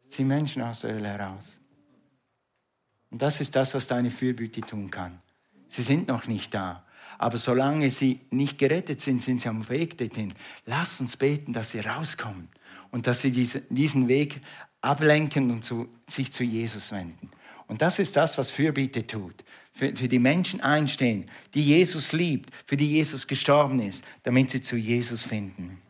Ich 0.04 0.12
ziehe 0.12 0.26
Menschen 0.26 0.62
aus 0.62 0.80
der 0.80 0.94
Hölle 0.94 1.08
heraus. 1.08 1.60
Und 3.10 3.20
das 3.20 3.42
ist 3.42 3.54
das, 3.54 3.74
was 3.74 3.88
deine 3.88 4.10
Fürbitte 4.10 4.62
tun 4.62 4.90
kann. 4.90 5.20
Sie 5.68 5.82
sind 5.82 6.08
noch 6.08 6.26
nicht 6.26 6.54
da. 6.54 6.82
Aber 7.22 7.38
solange 7.38 7.88
sie 7.88 8.18
nicht 8.30 8.58
gerettet 8.58 9.00
sind, 9.00 9.22
sind 9.22 9.40
sie 9.40 9.48
am 9.48 9.68
Weg 9.68 9.96
dorthin. 9.96 10.34
Lass 10.66 11.00
uns 11.00 11.16
beten, 11.16 11.52
dass 11.52 11.70
sie 11.70 11.78
rauskommen 11.78 12.48
und 12.90 13.06
dass 13.06 13.20
sie 13.20 13.30
diesen 13.30 14.08
Weg 14.08 14.40
ablenken 14.80 15.52
und 15.52 15.62
zu, 15.62 15.88
sich 16.08 16.32
zu 16.32 16.42
Jesus 16.42 16.90
wenden. 16.90 17.30
Und 17.68 17.80
das 17.80 18.00
ist 18.00 18.16
das, 18.16 18.38
was 18.38 18.50
Fürbitte 18.50 19.06
tut. 19.06 19.44
Für, 19.72 19.94
für 19.94 20.08
die 20.08 20.18
Menschen 20.18 20.62
einstehen, 20.62 21.30
die 21.54 21.64
Jesus 21.64 22.10
liebt, 22.10 22.50
für 22.66 22.76
die 22.76 22.90
Jesus 22.90 23.28
gestorben 23.28 23.78
ist, 23.78 24.04
damit 24.24 24.50
sie 24.50 24.60
zu 24.60 24.76
Jesus 24.76 25.22
finden. 25.22 25.80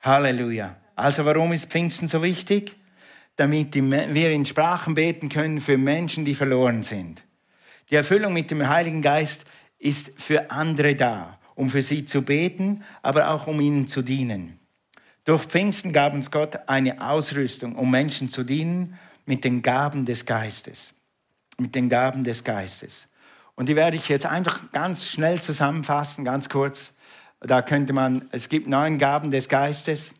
Halleluja. 0.00 0.78
Also 0.96 1.26
warum 1.26 1.52
ist 1.52 1.70
Pfingsten 1.70 2.08
so 2.08 2.22
wichtig? 2.22 2.74
Damit 3.36 3.74
wir 3.74 4.30
in 4.30 4.46
Sprachen 4.46 4.94
beten 4.94 5.28
können 5.28 5.60
für 5.60 5.76
Menschen, 5.76 6.24
die 6.24 6.34
verloren 6.34 6.84
sind. 6.84 7.22
Die 7.90 7.96
Erfüllung 7.96 8.32
mit 8.32 8.50
dem 8.50 8.66
Heiligen 8.66 9.02
Geist 9.02 9.44
ist 9.78 10.20
für 10.20 10.50
andere 10.50 10.94
da, 10.94 11.38
um 11.54 11.70
für 11.70 11.82
sie 11.82 12.04
zu 12.04 12.22
beten, 12.22 12.84
aber 13.02 13.30
auch 13.30 13.46
um 13.46 13.60
ihnen 13.60 13.88
zu 13.88 14.02
dienen. 14.02 14.58
Durch 15.24 15.44
Pfingsten 15.44 15.92
gab 15.92 16.14
uns 16.14 16.30
Gott 16.30 16.58
eine 16.68 17.06
Ausrüstung, 17.06 17.76
um 17.76 17.90
Menschen 17.90 18.30
zu 18.30 18.44
dienen 18.44 18.98
mit 19.26 19.44
den 19.44 19.60
Gaben 19.60 20.06
des 20.06 20.24
Geistes. 20.24 20.94
Mit 21.58 21.74
den 21.74 21.88
Gaben 21.88 22.24
des 22.24 22.44
Geistes. 22.44 23.08
Und 23.54 23.68
die 23.68 23.76
werde 23.76 23.96
ich 23.96 24.08
jetzt 24.08 24.24
einfach 24.24 24.70
ganz 24.72 25.06
schnell 25.06 25.42
zusammenfassen, 25.42 26.24
ganz 26.24 26.48
kurz. 26.48 26.92
Da 27.40 27.60
könnte 27.60 27.92
man, 27.92 28.28
es 28.30 28.48
gibt 28.48 28.68
neun 28.68 28.98
Gaben 28.98 29.30
des 29.30 29.48
Geistes, 29.48 30.12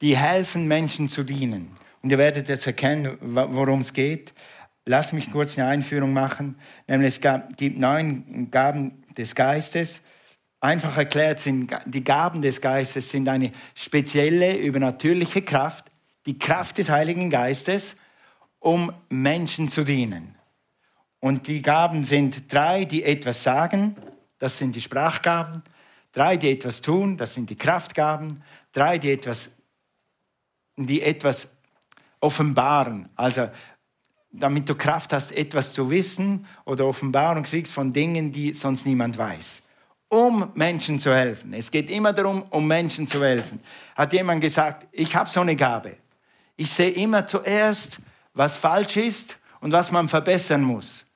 die 0.00 0.16
helfen 0.16 0.66
Menschen 0.66 1.08
zu 1.08 1.22
dienen. 1.22 1.72
Und 2.02 2.10
ihr 2.10 2.18
werdet 2.18 2.48
jetzt 2.48 2.66
erkennen, 2.66 3.18
worum 3.20 3.80
es 3.80 3.92
geht. 3.92 4.32
Lass 4.88 5.12
mich 5.12 5.32
kurz 5.32 5.58
eine 5.58 5.66
Einführung 5.66 6.12
machen. 6.12 6.56
Nämlich 6.86 7.18
es 7.18 7.20
gibt 7.56 7.76
neun 7.76 8.48
Gaben 8.52 9.02
des 9.18 9.34
Geistes. 9.34 10.00
Einfach 10.60 10.96
erklärt 10.96 11.40
sind 11.40 11.74
die 11.86 12.04
Gaben 12.04 12.40
des 12.40 12.60
Geistes 12.60 13.10
sind 13.10 13.28
eine 13.28 13.50
spezielle 13.74 14.56
übernatürliche 14.56 15.42
Kraft, 15.42 15.90
die 16.24 16.38
Kraft 16.38 16.78
des 16.78 16.88
Heiligen 16.88 17.30
Geistes, 17.30 17.96
um 18.60 18.92
Menschen 19.08 19.68
zu 19.68 19.84
dienen. 19.84 20.36
Und 21.18 21.48
die 21.48 21.62
Gaben 21.62 22.04
sind 22.04 22.52
drei, 22.52 22.84
die 22.84 23.02
etwas 23.02 23.42
sagen, 23.42 23.96
das 24.38 24.56
sind 24.56 24.76
die 24.76 24.80
Sprachgaben. 24.80 25.62
Drei, 26.12 26.36
die 26.36 26.52
etwas 26.52 26.80
tun, 26.80 27.16
das 27.16 27.34
sind 27.34 27.50
die 27.50 27.56
Kraftgaben. 27.56 28.42
Drei, 28.70 28.98
die 28.98 29.10
etwas, 29.10 29.50
die 30.76 31.02
etwas 31.02 31.56
offenbaren, 32.20 33.08
also 33.14 33.50
damit 34.38 34.68
du 34.68 34.74
Kraft 34.74 35.12
hast, 35.12 35.32
etwas 35.32 35.72
zu 35.72 35.90
wissen 35.90 36.46
oder 36.64 36.86
Offenbarung 36.86 37.42
kriegst 37.42 37.72
von 37.72 37.92
Dingen, 37.92 38.32
die 38.32 38.52
sonst 38.52 38.86
niemand 38.86 39.16
weiß. 39.18 39.62
Um 40.08 40.50
Menschen 40.54 40.98
zu 40.98 41.12
helfen. 41.12 41.52
Es 41.52 41.70
geht 41.70 41.90
immer 41.90 42.12
darum, 42.12 42.42
um 42.50 42.66
Menschen 42.66 43.06
zu 43.06 43.22
helfen. 43.22 43.60
Hat 43.94 44.12
jemand 44.12 44.40
gesagt, 44.40 44.86
ich 44.92 45.14
habe 45.16 45.28
so 45.28 45.40
eine 45.40 45.56
Gabe. 45.56 45.96
Ich 46.56 46.70
sehe 46.70 46.90
immer 46.90 47.26
zuerst, 47.26 47.98
was 48.32 48.56
falsch 48.56 48.96
ist 48.96 49.36
und 49.60 49.72
was 49.72 49.90
man 49.90 50.08
verbessern 50.08 50.62
muss. 50.62 51.06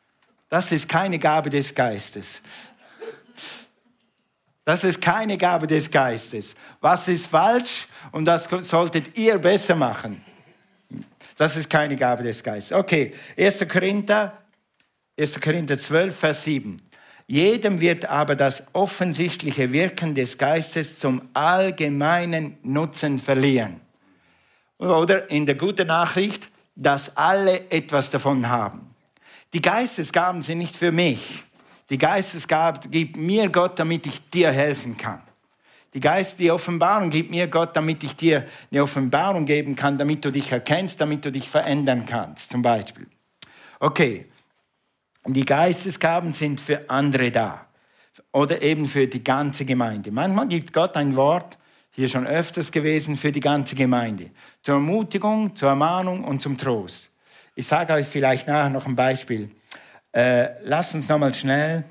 Das 0.49 0.73
ist 0.73 0.89
keine 0.89 1.19
Gabe 1.19 1.51
des 1.51 1.75
Geistes. 1.75 2.41
Das 4.65 4.85
ist 4.85 5.01
keine 5.01 5.39
Gabe 5.39 5.67
des 5.67 5.91
Geistes. 5.91 6.55
Was 6.81 7.09
ist 7.09 7.27
falsch 7.27 7.87
und 8.13 8.25
das 8.25 8.49
solltet 8.63 9.17
ihr 9.17 9.39
besser 9.39 9.75
machen. 9.75 10.23
Das 11.41 11.57
ist 11.57 11.71
keine 11.71 11.97
Gabe 11.97 12.23
des 12.23 12.45
Geistes. 12.45 12.77
Okay, 12.77 13.15
1. 13.35 13.67
Korinther, 13.67 14.43
1. 15.19 15.41
Korinther 15.41 15.79
12, 15.79 16.15
Vers 16.15 16.43
7. 16.43 16.77
Jedem 17.27 17.81
wird 17.81 18.05
aber 18.05 18.37
das 18.37 18.67
offensichtliche 18.75 19.73
Wirken 19.73 20.15
des 20.15 20.37
Geistes 20.37 20.99
zum 20.99 21.31
allgemeinen 21.33 22.59
Nutzen 22.63 23.19
verlieren. 23.19 23.81
Oder 24.77 25.31
in 25.31 25.47
der 25.47 25.55
guten 25.55 25.87
Nachricht, 25.87 26.51
dass 26.77 27.17
alle 27.17 27.71
etwas 27.71 28.11
davon 28.11 28.47
haben. 28.47 28.95
Die 29.55 29.63
Geistesgaben 29.63 30.43
sind 30.43 30.59
nicht 30.59 30.77
für 30.77 30.93
mich. 30.93 31.43
Die 31.89 31.97
Geistesgabe 31.97 32.87
gibt 32.91 33.17
mir 33.17 33.49
Gott, 33.49 33.79
damit 33.79 34.05
ich 34.05 34.29
dir 34.29 34.53
helfen 34.53 34.95
kann. 34.95 35.23
Die 35.93 36.01
Geist, 36.01 36.39
die 36.39 36.51
Offenbarung 36.51 37.11
gibt 37.11 37.31
mir 37.31 37.49
Gott, 37.49 37.75
damit 37.75 38.05
ich 38.05 38.15
dir 38.15 38.47
eine 38.71 38.83
Offenbarung 38.83 39.45
geben 39.45 39.75
kann, 39.75 39.99
damit 39.99 40.25
du 40.25 40.31
dich 40.31 40.53
erkennst, 40.53 41.01
damit 41.01 41.25
du 41.25 41.33
dich 41.33 41.49
verändern 41.49 42.07
kannst, 42.07 42.51
zum 42.51 42.63
Beispiel. 42.63 43.09
Okay, 43.81 44.27
die 45.27 45.45
Geistesgaben 45.45 46.33
sind 46.33 46.61
für 46.61 46.89
andere 46.89 47.31
da 47.31 47.67
oder 48.33 48.63
eben 48.63 48.87
für 48.87 49.07
die 49.07 49.25
ganze 49.25 49.65
Gemeinde. 49.65 50.13
Manchmal 50.13 50.47
gibt 50.49 50.73
Gott 50.73 50.97
ein 50.97 51.17
Wort, 51.17 51.59
hier 51.91 52.09
schon 52.09 52.27
öfters 52.27 52.71
gewesen, 52.71 53.17
für 53.17 53.33
die 53.33 53.41
ganze 53.41 53.75
Gemeinde. 53.75 54.31
Zur 54.63 54.77
Ermutigung, 54.77 55.57
zur 55.57 55.71
Ermahnung 55.71 56.25
und 56.25 56.41
zum 56.41 56.57
Trost. 56.57 57.11
Ich 57.57 57.67
sage 57.67 57.93
euch 57.95 58.07
vielleicht 58.07 58.47
nachher 58.47 58.71
noch 58.71 58.87
ein 58.87 58.95
Beispiel. 58.95 59.51
Äh, 60.13 60.51
lasst 60.63 60.95
uns 60.95 61.09
nochmal 61.09 61.35
schnell. 61.35 61.85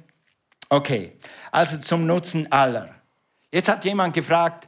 Okay, 0.69 1.13
also 1.51 1.77
zum 1.77 2.05
Nutzen 2.05 2.51
aller. 2.51 2.98
Jetzt 3.51 3.69
hat 3.69 3.85
jemand 3.85 4.13
gefragt, 4.13 4.67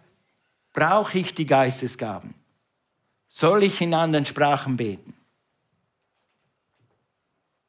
brauche 0.73 1.17
ich 1.17 1.33
die 1.33 1.45
Geistesgaben? 1.45 2.33
Soll 3.27 3.63
ich 3.63 3.79
in 3.79 3.93
anderen 3.93 4.25
Sprachen 4.25 4.75
beten? 4.75 5.13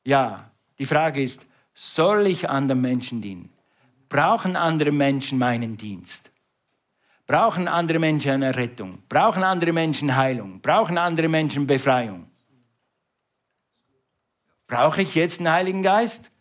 Ja, 0.05 0.51
die 0.79 0.87
Frage 0.87 1.22
ist, 1.22 1.46
soll 1.75 2.27
ich 2.27 2.48
anderen 2.48 2.81
Menschen 2.81 3.22
dienen? 3.22 3.51
Brauchen 4.09 4.57
andere 4.57 4.90
Menschen 4.90 5.38
meinen 5.38 5.77
Dienst? 5.77 6.31
Brauchen 7.27 7.68
andere 7.68 7.98
Menschen 7.98 8.33
eine 8.33 8.55
Rettung? 8.55 9.03
Brauchen 9.09 9.44
andere 9.44 9.72
Menschen 9.72 10.16
Heilung? 10.16 10.61
Brauchen 10.61 10.98
andere 10.98 11.29
Menschen 11.29 11.66
Befreiung? 11.66 12.27
Brauche 14.66 15.03
ich 15.03 15.14
jetzt 15.14 15.38
einen 15.38 15.51
Heiligen 15.51 15.83
Geist? 15.83 16.32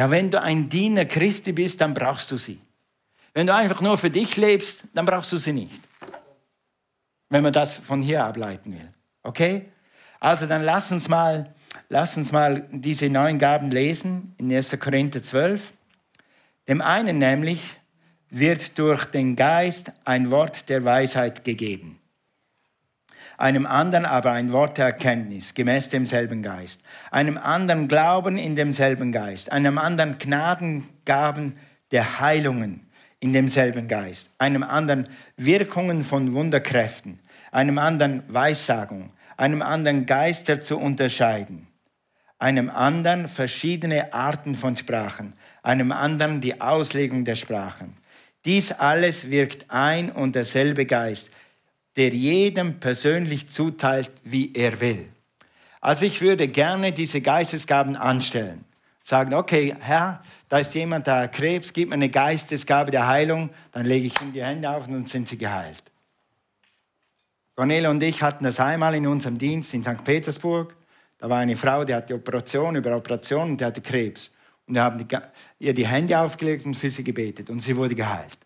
Ja, 0.00 0.10
wenn 0.10 0.30
du 0.30 0.40
ein 0.40 0.70
Diener 0.70 1.04
Christi 1.04 1.52
bist, 1.52 1.78
dann 1.82 1.92
brauchst 1.92 2.30
du 2.30 2.38
sie. 2.38 2.58
Wenn 3.34 3.46
du 3.46 3.54
einfach 3.54 3.82
nur 3.82 3.98
für 3.98 4.08
dich 4.08 4.34
lebst, 4.38 4.84
dann 4.94 5.04
brauchst 5.04 5.30
du 5.30 5.36
sie 5.36 5.52
nicht. 5.52 5.78
Wenn 7.28 7.42
man 7.42 7.52
das 7.52 7.76
von 7.76 8.00
hier 8.00 8.24
ableiten 8.24 8.72
will. 8.72 8.88
Okay? 9.22 9.66
Also 10.18 10.46
dann 10.46 10.62
lass 10.62 10.90
uns 10.90 11.10
mal, 11.10 11.54
lass 11.90 12.16
uns 12.16 12.32
mal 12.32 12.66
diese 12.72 13.10
neuen 13.10 13.38
Gaben 13.38 13.70
lesen 13.70 14.34
in 14.38 14.50
1. 14.50 14.80
Korinther 14.80 15.22
12. 15.22 15.70
Dem 16.66 16.80
einen 16.80 17.18
nämlich 17.18 17.76
wird 18.30 18.78
durch 18.78 19.04
den 19.04 19.36
Geist 19.36 19.92
ein 20.06 20.30
Wort 20.30 20.70
der 20.70 20.82
Weisheit 20.82 21.44
gegeben 21.44 21.99
einem 23.40 23.64
anderen 23.64 24.04
aber 24.04 24.32
ein 24.32 24.52
Wort 24.52 24.76
der 24.76 24.86
Erkenntnis, 24.86 25.54
gemäß 25.54 25.88
demselben 25.88 26.42
Geist, 26.42 26.82
einem 27.10 27.38
anderen 27.38 27.88
Glauben 27.88 28.36
in 28.36 28.54
demselben 28.54 29.12
Geist, 29.12 29.50
einem 29.50 29.78
anderen 29.78 30.18
Gnadengaben 30.18 31.56
der 31.90 32.20
Heilungen 32.20 32.86
in 33.18 33.32
demselben 33.32 33.88
Geist, 33.88 34.30
einem 34.38 34.62
anderen 34.62 35.08
Wirkungen 35.38 36.04
von 36.04 36.34
Wunderkräften, 36.34 37.18
einem 37.50 37.78
anderen 37.78 38.22
Weissagung, 38.28 39.10
einem 39.38 39.62
anderen 39.62 40.04
Geister 40.04 40.60
zu 40.60 40.78
unterscheiden, 40.78 41.66
einem 42.38 42.68
anderen 42.68 43.26
verschiedene 43.26 44.12
Arten 44.12 44.54
von 44.54 44.76
Sprachen, 44.76 45.32
einem 45.62 45.92
anderen 45.92 46.42
die 46.42 46.60
Auslegung 46.60 47.24
der 47.24 47.36
Sprachen. 47.36 47.96
Dies 48.44 48.70
alles 48.70 49.30
wirkt 49.30 49.64
ein 49.70 50.10
und 50.10 50.34
derselbe 50.34 50.84
Geist, 50.84 51.30
der 52.00 52.14
jedem 52.14 52.80
persönlich 52.80 53.50
zuteilt, 53.50 54.10
wie 54.24 54.54
er 54.54 54.80
will. 54.80 55.10
Also 55.82 56.06
ich 56.06 56.22
würde 56.22 56.48
gerne 56.48 56.92
diese 56.92 57.20
Geistesgaben 57.20 57.94
anstellen. 57.94 58.64
sagen, 59.02 59.34
okay, 59.34 59.76
Herr, 59.78 60.22
da 60.48 60.60
ist 60.60 60.74
jemand, 60.74 61.06
der 61.06 61.16
hat 61.16 61.32
Krebs, 61.34 61.74
gib 61.74 61.90
mir 61.90 61.96
eine 61.96 62.08
Geistesgabe 62.08 62.90
der 62.90 63.06
Heilung, 63.06 63.50
dann 63.72 63.84
lege 63.84 64.06
ich 64.06 64.18
ihm 64.22 64.32
die 64.32 64.42
Hände 64.42 64.70
auf 64.70 64.86
und 64.86 64.94
dann 64.94 65.04
sind 65.04 65.28
sie 65.28 65.36
geheilt. 65.36 65.82
Cornelia 67.54 67.90
und 67.90 68.02
ich 68.02 68.22
hatten 68.22 68.44
das 68.44 68.60
einmal 68.60 68.94
in 68.94 69.06
unserem 69.06 69.36
Dienst 69.36 69.74
in 69.74 69.82
St. 69.82 70.02
Petersburg. 70.02 70.74
Da 71.18 71.28
war 71.28 71.40
eine 71.40 71.54
Frau, 71.54 71.84
die 71.84 71.94
hatte 71.94 72.14
Operation 72.14 72.76
über 72.76 72.96
Operation 72.96 73.50
und 73.50 73.60
die 73.60 73.64
hatte 73.66 73.82
Krebs. 73.82 74.30
Und 74.66 74.72
wir 74.72 74.84
haben 74.84 75.06
ihr 75.58 75.74
die 75.74 75.86
Hände 75.86 76.18
aufgelegt 76.18 76.64
und 76.64 76.78
für 76.78 76.88
sie 76.88 77.04
gebetet 77.04 77.50
und 77.50 77.60
sie 77.60 77.76
wurde 77.76 77.94
geheilt. 77.94 78.38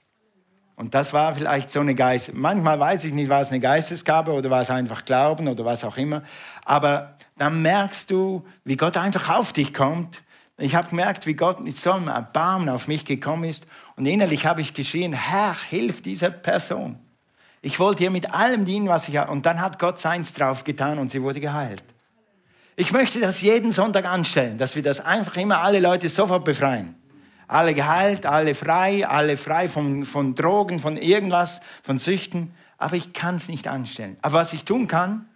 Und 0.76 0.94
das 0.94 1.12
war 1.12 1.34
vielleicht 1.34 1.70
so 1.70 1.80
eine 1.80 1.94
Geist. 1.94 2.34
Manchmal 2.34 2.80
weiß 2.80 3.04
ich 3.04 3.12
nicht, 3.12 3.28
war 3.28 3.40
es 3.40 3.50
eine 3.50 3.60
Geistesgabe 3.60 4.32
oder 4.32 4.50
war 4.50 4.60
es 4.60 4.70
einfach 4.70 5.04
Glauben 5.04 5.46
oder 5.46 5.64
was 5.64 5.84
auch 5.84 5.96
immer. 5.96 6.22
Aber 6.64 7.16
dann 7.38 7.62
merkst 7.62 8.10
du, 8.10 8.44
wie 8.64 8.76
Gott 8.76 8.96
einfach 8.96 9.28
auf 9.28 9.52
dich 9.52 9.72
kommt. 9.72 10.22
Ich 10.56 10.74
habe 10.74 10.88
gemerkt, 10.88 11.26
wie 11.26 11.34
Gott 11.34 11.60
mit 11.60 11.76
so 11.76 11.92
einem 11.92 12.08
Erbarmen 12.08 12.68
auf 12.68 12.88
mich 12.88 13.04
gekommen 13.04 13.44
ist. 13.44 13.66
Und 13.96 14.06
innerlich 14.06 14.46
habe 14.46 14.60
ich 14.60 14.74
geschrien, 14.74 15.12
Herr, 15.12 15.56
hilf 15.68 16.02
dieser 16.02 16.30
Person. 16.30 16.98
Ich 17.62 17.78
wollte 17.78 18.04
ihr 18.04 18.10
mit 18.10 18.32
allem 18.32 18.64
dienen, 18.64 18.88
was 18.88 19.08
ich 19.08 19.16
habe. 19.16 19.30
Und 19.30 19.46
dann 19.46 19.60
hat 19.60 19.78
Gott 19.78 19.98
seins 19.98 20.34
drauf 20.34 20.64
getan 20.64 20.98
und 20.98 21.10
sie 21.10 21.22
wurde 21.22 21.40
geheilt. 21.40 21.82
Ich 22.76 22.90
möchte 22.90 23.20
das 23.20 23.40
jeden 23.40 23.70
Sonntag 23.70 24.06
anstellen, 24.06 24.58
dass 24.58 24.74
wir 24.74 24.82
das 24.82 25.00
einfach 25.00 25.36
immer 25.36 25.60
alle 25.60 25.78
Leute 25.78 26.08
sofort 26.08 26.44
befreien. 26.44 26.96
Alle 27.46 27.74
geheilt, 27.74 28.26
alle 28.26 28.54
frei, 28.54 29.06
alle 29.06 29.36
frei 29.36 29.68
von, 29.68 30.04
von 30.04 30.34
Drogen, 30.34 30.78
von 30.78 30.96
irgendwas, 30.96 31.60
von 31.82 31.98
Süchten. 31.98 32.54
Aber 32.78 32.96
ich 32.96 33.12
kann 33.12 33.36
es 33.36 33.48
nicht 33.48 33.68
anstellen. 33.68 34.16
Aber 34.22 34.38
was 34.38 34.52
ich 34.52 34.64
tun 34.64 34.88
kann, 34.88 35.26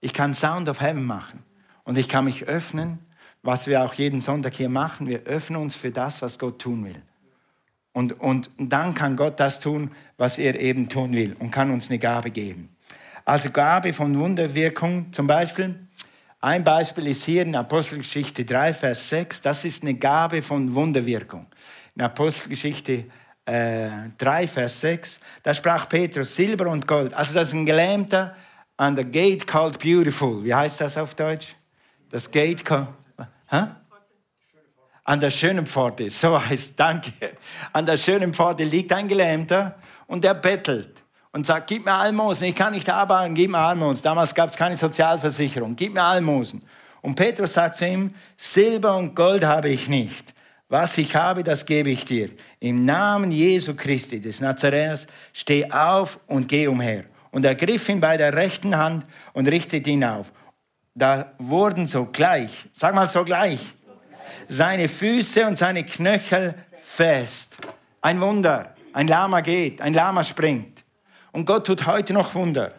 ich 0.00 0.12
kann 0.12 0.34
Sound 0.34 0.68
of 0.68 0.80
Heaven 0.80 1.04
machen. 1.04 1.42
Und 1.84 1.98
ich 1.98 2.08
kann 2.08 2.24
mich 2.24 2.44
öffnen, 2.44 2.98
was 3.42 3.66
wir 3.66 3.84
auch 3.84 3.94
jeden 3.94 4.20
Sonntag 4.20 4.54
hier 4.54 4.68
machen. 4.68 5.06
Wir 5.06 5.20
öffnen 5.24 5.60
uns 5.60 5.74
für 5.74 5.90
das, 5.90 6.22
was 6.22 6.38
Gott 6.38 6.60
tun 6.60 6.84
will. 6.84 7.00
Und, 7.92 8.20
und 8.20 8.50
dann 8.58 8.94
kann 8.94 9.16
Gott 9.16 9.40
das 9.40 9.60
tun, 9.60 9.90
was 10.18 10.36
er 10.36 10.60
eben 10.60 10.88
tun 10.88 11.12
will 11.12 11.34
und 11.38 11.50
kann 11.50 11.70
uns 11.70 11.88
eine 11.88 11.98
Gabe 11.98 12.30
geben. 12.30 12.76
Also 13.24 13.50
Gabe 13.50 13.92
von 13.92 14.18
Wunderwirkung 14.18 15.12
zum 15.12 15.26
Beispiel. 15.26 15.85
Ein 16.40 16.62
Beispiel 16.62 17.06
ist 17.08 17.24
hier 17.24 17.42
in 17.42 17.56
Apostelgeschichte 17.56 18.44
3, 18.44 18.74
Vers 18.74 19.08
6. 19.08 19.40
Das 19.40 19.64
ist 19.64 19.82
eine 19.82 19.94
Gabe 19.94 20.42
von 20.42 20.74
Wunderwirkung. 20.74 21.46
In 21.94 22.02
Apostelgeschichte 22.02 23.04
äh, 23.46 23.88
3, 24.18 24.46
Vers 24.46 24.80
6, 24.80 25.20
da 25.42 25.54
sprach 25.54 25.88
Petrus 25.88 26.36
Silber 26.36 26.68
und 26.68 26.86
Gold. 26.86 27.14
Also 27.14 27.34
das 27.34 27.48
ist 27.48 27.54
ein 27.54 27.64
Gelähmter 27.64 28.36
an 28.76 28.94
der 28.94 29.06
Gate 29.06 29.46
called 29.46 29.78
Beautiful. 29.78 30.44
Wie 30.44 30.54
heißt 30.54 30.80
das 30.80 30.98
auf 30.98 31.14
Deutsch? 31.14 31.54
Das 32.10 32.30
Gate 32.30 32.64
called... 32.64 32.88
An 35.04 35.20
der 35.20 35.30
schönen 35.30 35.64
Pforte, 35.66 36.10
so 36.10 36.44
heißt, 36.44 36.78
danke. 36.78 37.12
An 37.72 37.86
der 37.86 37.96
schönen 37.96 38.34
Pforte 38.34 38.64
liegt 38.64 38.92
ein 38.92 39.06
Gelähmter 39.06 39.78
und 40.08 40.24
er 40.24 40.34
bettelt 40.34 41.00
und 41.36 41.44
sagt, 41.44 41.66
gib 41.66 41.84
mir 41.84 41.92
Almosen, 41.92 42.46
ich 42.46 42.54
kann 42.54 42.72
nicht 42.72 42.88
arbeiten, 42.88 43.34
gib 43.34 43.50
mir 43.50 43.58
Almosen. 43.58 44.02
Damals 44.02 44.34
gab 44.34 44.48
es 44.48 44.56
keine 44.56 44.74
Sozialversicherung, 44.74 45.76
gib 45.76 45.92
mir 45.92 46.02
Almosen. 46.02 46.62
Und 47.02 47.14
Petrus 47.14 47.52
sagt 47.52 47.76
zu 47.76 47.86
ihm, 47.86 48.14
Silber 48.38 48.96
und 48.96 49.14
Gold 49.14 49.44
habe 49.44 49.68
ich 49.68 49.86
nicht. 49.86 50.32
Was 50.70 50.96
ich 50.96 51.14
habe, 51.14 51.44
das 51.44 51.66
gebe 51.66 51.90
ich 51.90 52.06
dir. 52.06 52.30
Im 52.58 52.86
Namen 52.86 53.32
Jesu 53.32 53.76
Christi 53.76 54.18
des 54.18 54.40
Nazaräers, 54.40 55.06
steh 55.34 55.70
auf 55.70 56.18
und 56.26 56.48
geh 56.48 56.68
umher. 56.68 57.04
Und 57.30 57.44
er 57.44 57.54
griff 57.54 57.86
ihn 57.90 58.00
bei 58.00 58.16
der 58.16 58.32
rechten 58.32 58.74
Hand 58.74 59.04
und 59.34 59.46
richtete 59.46 59.90
ihn 59.90 60.04
auf. 60.04 60.32
Da 60.94 61.34
wurden 61.36 61.86
sogleich, 61.86 62.64
sag 62.72 62.94
mal 62.94 63.10
sogleich, 63.10 63.60
seine 64.48 64.88
Füße 64.88 65.46
und 65.46 65.58
seine 65.58 65.84
Knöchel 65.84 66.54
fest. 66.78 67.58
Ein 68.00 68.22
Wunder. 68.22 68.74
Ein 68.94 69.06
Lama 69.06 69.42
geht, 69.42 69.82
ein 69.82 69.92
Lama 69.92 70.24
springt. 70.24 70.75
Und 71.36 71.44
Gott 71.44 71.66
tut 71.66 71.86
heute 71.86 72.14
noch 72.14 72.34
Wunder. 72.34 72.72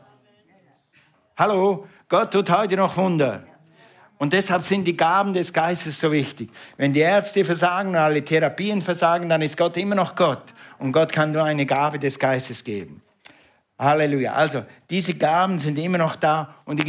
Hallo, 1.37 1.85
Gott 2.09 2.33
tut 2.33 2.49
heute 2.49 2.75
noch 2.75 2.97
Wunder. 2.97 3.43
Und 4.17 4.33
deshalb 4.33 4.63
sind 4.63 4.83
die 4.85 4.97
Gaben 4.97 5.31
des 5.31 5.53
Geistes 5.53 5.99
so 5.99 6.11
wichtig. 6.11 6.49
Wenn 6.75 6.91
die 6.91 7.01
Ärzte 7.01 7.45
versagen 7.45 7.89
und 7.89 7.97
alle 7.97 8.25
Therapien 8.25 8.81
versagen, 8.81 9.29
dann 9.29 9.43
ist 9.43 9.57
Gott 9.57 9.77
immer 9.77 9.93
noch 9.93 10.15
Gott. 10.15 10.41
Und 10.79 10.91
Gott 10.91 11.11
kann 11.11 11.33
nur 11.33 11.43
eine 11.43 11.67
Gabe 11.67 11.99
des 11.99 12.17
Geistes 12.17 12.63
geben. 12.63 13.03
Halleluja. 13.77 14.33
Also, 14.33 14.65
diese 14.89 15.13
Gaben 15.13 15.59
sind 15.59 15.77
immer 15.77 15.99
noch 15.99 16.15
da 16.15 16.55
und 16.65 16.83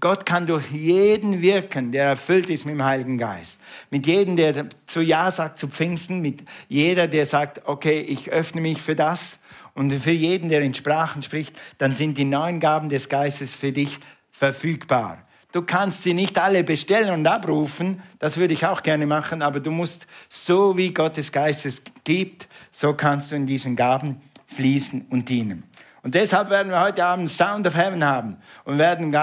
Gott 0.00 0.24
kann 0.24 0.46
durch 0.46 0.70
jeden 0.70 1.42
wirken, 1.42 1.92
der 1.92 2.06
erfüllt 2.06 2.48
ist 2.48 2.64
mit 2.64 2.74
dem 2.74 2.82
Heiligen 2.82 3.18
Geist. 3.18 3.60
Mit 3.90 4.06
jedem, 4.06 4.34
der 4.34 4.64
zu 4.86 5.02
Ja 5.02 5.30
sagt 5.30 5.58
zu 5.58 5.68
Pfingsten, 5.68 6.22
mit 6.22 6.42
jeder, 6.70 7.06
der 7.06 7.26
sagt, 7.26 7.60
okay, 7.66 8.00
ich 8.00 8.30
öffne 8.30 8.62
mich 8.62 8.80
für 8.80 8.96
das. 8.96 9.40
Und 9.76 9.92
für 9.92 10.10
jeden, 10.10 10.48
der 10.48 10.62
in 10.62 10.72
Sprachen 10.72 11.22
spricht, 11.22 11.54
dann 11.76 11.92
sind 11.92 12.16
die 12.16 12.24
neuen 12.24 12.60
Gaben 12.60 12.88
des 12.88 13.10
Geistes 13.10 13.54
für 13.54 13.72
dich 13.72 13.98
verfügbar. 14.32 15.18
Du 15.52 15.62
kannst 15.62 16.02
sie 16.02 16.14
nicht 16.14 16.38
alle 16.38 16.64
bestellen 16.64 17.10
und 17.10 17.26
abrufen, 17.26 18.02
das 18.18 18.38
würde 18.38 18.54
ich 18.54 18.66
auch 18.66 18.82
gerne 18.82 19.06
machen, 19.06 19.42
aber 19.42 19.60
du 19.60 19.70
musst 19.70 20.06
so 20.30 20.76
wie 20.78 20.92
Gottes 20.92 21.30
Geistes 21.30 21.82
gibt, 22.04 22.48
so 22.70 22.94
kannst 22.94 23.30
du 23.30 23.36
in 23.36 23.46
diesen 23.46 23.76
Gaben 23.76 24.20
fließen 24.46 25.06
und 25.10 25.28
dienen. 25.28 25.62
Und 26.02 26.14
deshalb 26.14 26.48
werden 26.50 26.70
wir 26.70 26.80
heute 26.80 27.04
Abend 27.04 27.28
Sound 27.28 27.66
of 27.66 27.76
Heaven 27.76 28.04
haben 28.04 28.38
und 28.64 28.78
werden 28.78 29.14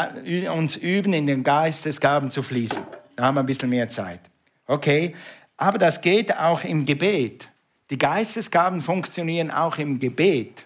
uns 0.49 0.75
üben, 0.75 1.13
in 1.13 1.25
den 1.25 1.43
Geistesgaben 1.43 2.29
zu 2.29 2.43
fließen. 2.43 2.83
Da 3.15 3.25
haben 3.25 3.35
wir 3.35 3.39
ein 3.39 3.45
bisschen 3.47 3.69
mehr 3.69 3.89
Zeit. 3.89 4.19
Okay? 4.67 5.15
Aber 5.57 5.77
das 5.77 6.01
geht 6.01 6.37
auch 6.37 6.63
im 6.63 6.85
Gebet. 6.85 7.47
Die 7.89 7.97
Geistesgaben 7.97 8.81
funktionieren 8.81 9.51
auch 9.51 9.77
im 9.77 9.99
Gebet. 9.99 10.65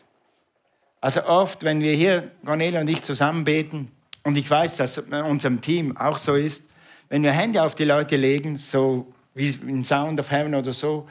Also 1.01 1.23
oft, 1.25 1.63
wenn 1.63 1.81
wir 1.81 1.93
hier, 1.93 2.31
Cornelia 2.45 2.81
und 2.81 2.89
ich, 2.89 3.01
zusammen 3.03 3.43
beten, 3.43 3.91
und 4.23 4.35
ich 4.35 4.49
weiß, 4.49 4.77
dass 4.77 4.97
in 4.97 5.13
unserem 5.13 5.61
Team 5.61 5.95
auch 5.95 6.17
so 6.17 6.35
ist, 6.35 6.69
wenn 7.07 7.23
wir 7.23 7.31
Hände 7.31 7.63
auf 7.63 7.75
die 7.75 7.85
Leute 7.85 8.17
legen, 8.17 8.57
so 8.57 9.13
wie 9.33 9.49
in 9.65 9.85
Sound 9.85 10.19
of 10.19 10.29
Heaven 10.31 10.53
oder 10.53 10.73
so, 10.73 11.07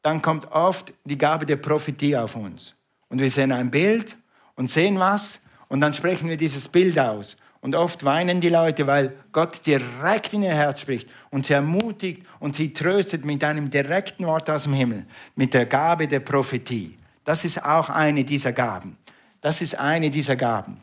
dann 0.00 0.22
kommt 0.22 0.50
oft 0.50 0.92
die 1.04 1.18
Gabe 1.18 1.44
der 1.44 1.56
Prophetie 1.56 2.16
auf 2.16 2.36
uns. 2.36 2.74
Und 3.08 3.20
wir 3.20 3.28
sehen 3.28 3.52
ein 3.52 3.70
Bild 3.70 4.16
und 4.54 4.70
sehen 4.70 4.98
was 4.98 5.40
und 5.68 5.80
dann 5.80 5.92
sprechen 5.92 6.28
wir 6.28 6.38
dieses 6.38 6.68
Bild 6.68 6.98
aus. 6.98 7.36
Und 7.64 7.74
oft 7.74 8.04
weinen 8.04 8.42
die 8.42 8.50
Leute, 8.50 8.86
weil 8.86 9.14
Gott 9.32 9.64
direkt 9.64 10.34
in 10.34 10.42
ihr 10.42 10.52
Herz 10.52 10.82
spricht 10.82 11.08
und 11.30 11.46
sie 11.46 11.54
ermutigt 11.54 12.22
und 12.38 12.54
sie 12.54 12.74
tröstet 12.74 13.24
mit 13.24 13.42
einem 13.42 13.70
direkten 13.70 14.26
Wort 14.26 14.50
aus 14.50 14.64
dem 14.64 14.74
Himmel, 14.74 15.06
mit 15.34 15.54
der 15.54 15.64
Gabe 15.64 16.06
der 16.06 16.20
Prophetie. 16.20 16.98
Das 17.24 17.42
ist 17.42 17.64
auch 17.64 17.88
eine 17.88 18.22
dieser 18.22 18.52
Gaben. 18.52 18.98
Das 19.40 19.62
ist 19.62 19.78
eine 19.78 20.10
dieser 20.10 20.36
Gaben. 20.36 20.76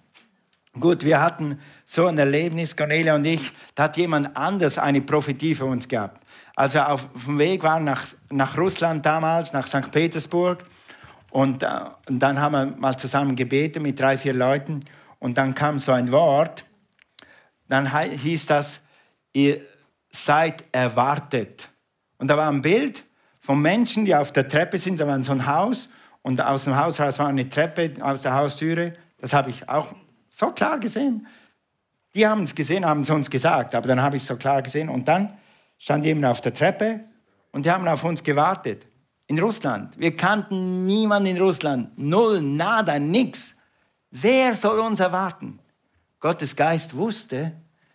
Gut, 0.79 1.05
wir 1.05 1.21
hatten 1.21 1.59
so 1.85 2.07
ein 2.07 2.17
Erlebnis, 2.17 2.75
Cornelia 2.75 3.13
und 3.13 3.25
ich, 3.25 3.51
da 3.75 3.83
hat 3.83 3.97
jemand 3.97 4.35
anders 4.35 4.79
eine 4.79 5.01
Prophetie 5.01 5.53
für 5.53 5.65
uns 5.65 5.87
gehabt. 5.87 6.19
Als 6.55 6.73
wir 6.73 6.89
auf 6.89 7.07
dem 7.27 7.37
Weg 7.37 7.61
waren 7.61 7.83
nach, 7.83 8.03
nach 8.31 8.57
Russland 8.57 9.05
damals, 9.05 9.53
nach 9.53 9.67
St. 9.67 9.91
Petersburg, 9.91 10.65
und, 11.29 11.61
äh, 11.61 11.67
und 12.09 12.17
dann 12.17 12.39
haben 12.39 12.53
wir 12.53 12.65
mal 12.65 12.97
zusammen 12.97 13.35
gebetet 13.35 13.83
mit 13.83 13.99
drei, 13.99 14.17
vier 14.17 14.33
Leuten. 14.33 14.79
Und 15.19 15.37
dann 15.37 15.53
kam 15.53 15.77
so 15.77 15.91
ein 15.91 16.11
Wort. 16.11 16.65
Dann 17.71 17.89
hieß 17.89 18.47
das, 18.47 18.81
ihr 19.31 19.61
seid 20.09 20.65
erwartet. 20.73 21.69
Und 22.17 22.27
da 22.27 22.35
war 22.35 22.51
ein 22.51 22.61
Bild 22.61 23.01
von 23.39 23.61
Menschen, 23.61 24.03
die 24.03 24.13
auf 24.13 24.33
der 24.33 24.45
Treppe 24.45 24.77
sind. 24.77 24.99
Da 24.99 25.07
war 25.07 25.23
so 25.23 25.31
ein 25.31 25.47
Haus. 25.47 25.87
Und 26.21 26.41
aus 26.41 26.65
dem 26.65 26.75
Haus 26.75 26.99
raus 26.99 27.17
war 27.19 27.27
eine 27.27 27.47
Treppe 27.47 27.93
aus 28.01 28.23
der 28.23 28.33
Haustüre. 28.33 28.91
Das 29.19 29.31
habe 29.31 29.51
ich 29.51 29.69
auch 29.69 29.87
so 30.29 30.51
klar 30.51 30.79
gesehen. 30.79 31.25
Die 32.13 32.27
haben 32.27 32.43
es 32.43 32.53
gesehen, 32.53 32.85
haben 32.85 33.03
es 33.03 33.09
uns 33.09 33.29
gesagt. 33.29 33.73
Aber 33.73 33.87
dann 33.87 34.01
habe 34.01 34.17
ich 34.17 34.23
es 34.23 34.27
so 34.27 34.35
klar 34.35 34.61
gesehen. 34.61 34.89
Und 34.89 35.07
dann 35.07 35.37
stand 35.77 36.03
jemand 36.03 36.25
auf 36.25 36.41
der 36.41 36.53
Treppe 36.53 36.99
und 37.53 37.65
die 37.65 37.71
haben 37.71 37.87
auf 37.87 38.03
uns 38.03 38.21
gewartet 38.21 38.85
in 39.27 39.39
Russland. 39.39 39.97
Wir 39.97 40.13
kannten 40.13 40.85
niemanden 40.85 41.37
in 41.37 41.41
Russland. 41.41 41.97
Null, 41.97 42.41
nada, 42.41 42.99
nix. 42.99 43.55
Wer 44.09 44.55
soll 44.55 44.79
uns 44.79 44.99
erwarten? 44.99 45.60
Gottes 46.21 46.55
Geist 46.55 46.95
wusste, 46.95 47.51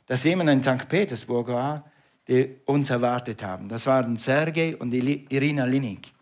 dass 0.06 0.24
jemand 0.24 0.50
in 0.50 0.62
St. 0.62 0.88
Petersburg 0.88 1.48
war, 1.48 1.84
die 2.28 2.56
uns 2.66 2.90
erwartet 2.90 3.42
haben. 3.42 3.68
Das 3.68 3.86
waren 3.86 4.16
Sergei 4.16 4.76
und 4.76 4.92
Irina 4.92 5.64
Linik. 5.64 6.12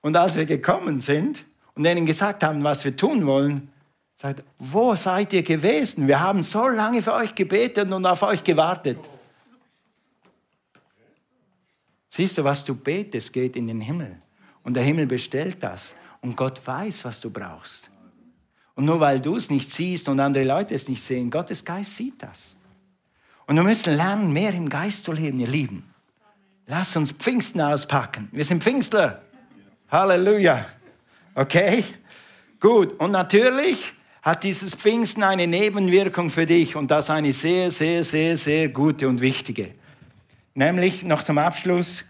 Und 0.00 0.16
als 0.16 0.36
wir 0.36 0.46
gekommen 0.46 1.00
sind 1.00 1.44
und 1.74 1.84
ihnen 1.84 2.06
gesagt 2.06 2.44
haben, 2.44 2.62
was 2.62 2.84
wir 2.84 2.96
tun 2.96 3.26
wollen, 3.26 3.72
sagt, 4.14 4.44
wo 4.58 4.94
seid 4.94 5.32
ihr 5.32 5.42
gewesen? 5.42 6.06
Wir 6.06 6.20
haben 6.20 6.42
so 6.42 6.68
lange 6.68 7.02
für 7.02 7.12
euch 7.12 7.34
gebetet 7.34 7.90
und 7.90 8.06
auf 8.06 8.22
euch 8.22 8.42
gewartet. 8.42 8.98
Siehst 12.08 12.38
du, 12.38 12.44
was 12.44 12.64
du 12.64 12.74
betest, 12.74 13.32
geht 13.32 13.56
in 13.56 13.66
den 13.66 13.80
Himmel. 13.80 14.22
Und 14.62 14.74
der 14.74 14.84
Himmel 14.84 15.06
bestellt 15.06 15.56
das. 15.60 15.96
Und 16.20 16.36
Gott 16.36 16.64
weiß, 16.64 17.04
was 17.04 17.20
du 17.20 17.30
brauchst. 17.30 17.90
Und 18.76 18.84
nur 18.84 19.00
weil 19.00 19.20
du 19.20 19.36
es 19.36 19.50
nicht 19.50 19.70
siehst 19.70 20.08
und 20.08 20.20
andere 20.20 20.44
Leute 20.44 20.74
es 20.74 20.88
nicht 20.88 21.02
sehen, 21.02 21.30
Gottes 21.30 21.64
Geist 21.64 21.96
sieht 21.96 22.22
das. 22.22 22.54
Und 23.46 23.56
wir 23.56 23.62
müssen 23.62 23.96
lernen, 23.96 24.32
mehr 24.32 24.52
im 24.52 24.68
Geist 24.68 25.04
zu 25.04 25.12
leben, 25.12 25.40
ihr 25.40 25.48
Lieben. 25.48 25.82
Lass 26.66 26.94
uns 26.94 27.12
Pfingsten 27.12 27.60
auspacken. 27.60 28.28
Wir 28.32 28.44
sind 28.44 28.62
Pfingstler. 28.62 29.22
Halleluja. 29.90 30.66
Okay? 31.34 31.84
Gut. 32.60 32.92
Und 33.00 33.12
natürlich 33.12 33.94
hat 34.20 34.42
dieses 34.44 34.74
Pfingsten 34.74 35.22
eine 35.22 35.46
Nebenwirkung 35.46 36.28
für 36.28 36.44
dich 36.44 36.76
und 36.76 36.90
das 36.90 37.08
eine 37.08 37.32
sehr, 37.32 37.70
sehr, 37.70 38.02
sehr, 38.02 38.36
sehr 38.36 38.68
gute 38.68 39.08
und 39.08 39.20
wichtige. 39.20 39.70
Nämlich 40.54 41.02
noch 41.04 41.22
zum 41.22 41.38
Abschluss, 41.38 42.04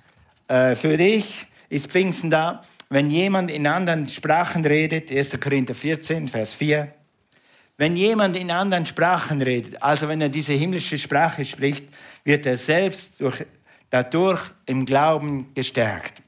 äh, 0.49 0.75
für 0.75 0.97
dich 0.97 1.47
ist 1.69 1.89
Pfingsten 1.89 2.31
da, 2.31 2.63
wenn 2.88 3.11
jemand 3.11 3.51
in 3.51 3.66
anderen 3.66 4.09
Sprachen 4.09 4.64
redet, 4.64 5.11
1. 5.11 5.40
Korinther 5.40 5.75
14, 5.75 6.29
Vers 6.29 6.55
4, 6.55 6.92
wenn 7.79 7.96
jemand 7.96 8.37
in 8.37 8.51
anderen 8.51 8.87
Sprachen 8.87 9.42
redet, 9.42 9.83
also 9.83 10.09
wenn 10.09 10.20
er 10.20 10.29
diese 10.29 10.55
himmlische 10.55 10.96
Sprache 10.96 11.44
spricht, 11.44 11.85
wird 12.25 12.46
er 12.46 12.57
selbst 12.57 13.20
durch, 13.20 13.44
dadurch 13.90 14.40
im 14.64 14.87
Glauben 14.87 15.53
gestärkt. 15.55 16.22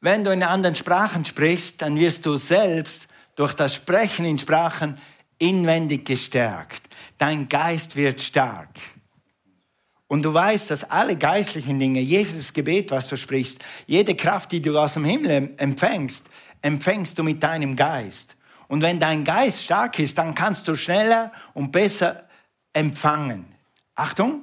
Wenn 0.00 0.24
du 0.24 0.32
in 0.32 0.42
anderen 0.42 0.74
Sprachen 0.74 1.24
sprichst, 1.24 1.80
dann 1.80 1.96
wirst 1.96 2.26
du 2.26 2.36
selbst 2.36 3.08
durch 3.36 3.54
das 3.54 3.74
Sprechen 3.74 4.24
in 4.24 4.38
Sprachen 4.38 4.98
inwendig 5.38 6.04
gestärkt. 6.04 6.82
Dein 7.16 7.48
Geist 7.48 7.96
wird 7.96 8.20
stark. 8.20 8.68
Und 10.12 10.24
du 10.24 10.34
weißt, 10.34 10.70
dass 10.70 10.84
alle 10.90 11.16
geistlichen 11.16 11.78
Dinge, 11.78 12.00
Jesus 12.00 12.52
Gebet, 12.52 12.90
was 12.90 13.08
du 13.08 13.16
sprichst, 13.16 13.64
jede 13.86 14.14
Kraft, 14.14 14.52
die 14.52 14.60
du 14.60 14.78
aus 14.78 14.92
dem 14.92 15.06
Himmel 15.06 15.54
empfängst, 15.56 16.28
empfängst 16.60 17.18
du 17.18 17.22
mit 17.22 17.42
deinem 17.42 17.74
Geist. 17.76 18.36
Und 18.68 18.82
wenn 18.82 19.00
dein 19.00 19.24
Geist 19.24 19.62
stark 19.62 19.98
ist, 19.98 20.18
dann 20.18 20.34
kannst 20.34 20.68
du 20.68 20.76
schneller 20.76 21.32
und 21.54 21.72
besser 21.72 22.24
empfangen. 22.74 23.54
Achtung, 23.94 24.42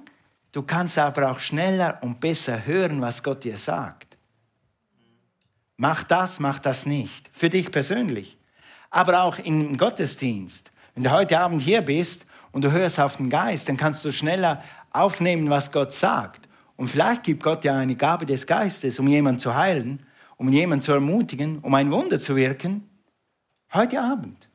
du 0.54 0.64
kannst 0.64 0.98
aber 0.98 1.30
auch 1.30 1.40
schneller 1.40 2.00
und 2.02 2.20
besser 2.20 2.66
hören, 2.66 3.00
was 3.00 3.22
Gott 3.22 3.44
dir 3.44 3.58
sagt. 3.58 4.18
Mach 5.78 6.02
das, 6.02 6.40
mach 6.40 6.58
das 6.58 6.88
nicht. 6.88 7.30
Für 7.32 7.52
dich 7.52 7.72
persönlich. 7.72 8.40
Aber 8.90 9.22
auch 9.22 9.38
im 9.38 9.78
Gottesdienst. 9.78 10.72
Wenn 10.96 11.04
du 11.04 11.12
heute 11.12 11.40
Abend 11.40 11.62
hier 11.62 11.84
bist 11.84 12.26
und 12.52 12.64
du 12.64 12.72
hörst 12.72 13.00
auf 13.00 13.18
den 13.18 13.30
Geist, 13.30 13.70
dann 13.70 13.78
kannst 13.78 14.04
du 14.04 14.12
schneller 14.12 14.64
aufnehmen, 14.92 15.50
was 15.50 15.72
Gott 15.72 15.94
sagt. 15.94 16.48
Und 16.76 16.88
vielleicht 16.88 17.24
gibt 17.24 17.44
Gott 17.44 17.64
ja 17.64 17.78
eine 17.78 17.96
Gabe 17.96 18.26
des 18.26 18.48
Geistes, 18.48 19.00
um 19.00 19.08
jemanden 19.08 19.40
zu 19.40 19.56
heilen, 19.56 20.06
um 20.38 20.50
jemanden 20.50 20.84
zu 20.84 20.94
ermutigen, 20.94 21.60
um 21.60 21.74
ein 21.74 21.92
Wunder 21.92 22.20
zu 22.20 22.36
wirken. 22.36 22.90
Heute 23.74 24.02
Abend. 24.02 24.50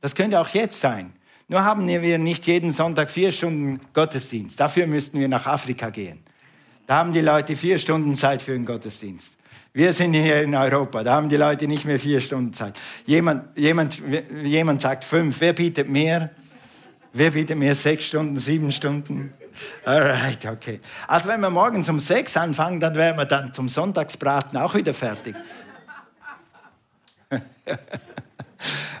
Das 0.00 0.14
könnte 0.14 0.40
auch 0.40 0.48
jetzt 0.48 0.80
sein. 0.80 1.12
Nur 1.48 1.64
haben 1.64 1.86
wir 1.86 2.18
nicht 2.18 2.46
jeden 2.46 2.72
Sonntag 2.72 3.10
vier 3.10 3.32
Stunden 3.32 3.80
Gottesdienst. 3.92 4.58
Dafür 4.58 4.86
müssten 4.86 5.18
wir 5.18 5.28
nach 5.28 5.46
Afrika 5.46 5.90
gehen. 5.90 6.20
Da 6.86 6.96
haben 6.96 7.12
die 7.12 7.20
Leute 7.20 7.54
vier 7.56 7.78
Stunden 7.78 8.14
Zeit 8.14 8.40
für 8.42 8.52
den 8.52 8.64
Gottesdienst. 8.64 9.36
Wir 9.72 9.92
sind 9.92 10.14
hier 10.14 10.42
in 10.42 10.54
Europa, 10.54 11.04
da 11.04 11.12
haben 11.12 11.28
die 11.28 11.36
Leute 11.36 11.68
nicht 11.68 11.84
mehr 11.84 12.00
vier 12.00 12.20
Stunden 12.20 12.52
Zeit. 12.52 12.76
Jemand, 13.06 13.56
jemand, 13.56 14.02
jemand 14.42 14.80
sagt 14.80 15.04
fünf, 15.04 15.40
wer 15.40 15.52
bietet 15.52 15.88
mehr? 15.88 16.30
Wer 17.12 17.32
bietet 17.32 17.58
mehr 17.58 17.74
sechs 17.74 18.04
Stunden, 18.04 18.38
sieben 18.38 18.70
Stunden? 18.70 19.32
Alright, 19.84 20.46
okay. 20.46 20.80
Also 21.06 21.28
wenn 21.28 21.40
wir 21.40 21.50
morgens 21.50 21.88
um 21.88 21.98
sechs 21.98 22.36
anfangen, 22.36 22.80
dann 22.80 22.94
wären 22.94 23.16
wir 23.16 23.24
dann 23.24 23.52
zum 23.52 23.68
Sonntagsbraten 23.68 24.58
auch 24.58 24.74
wieder 24.74 24.94
fertig. 24.94 25.34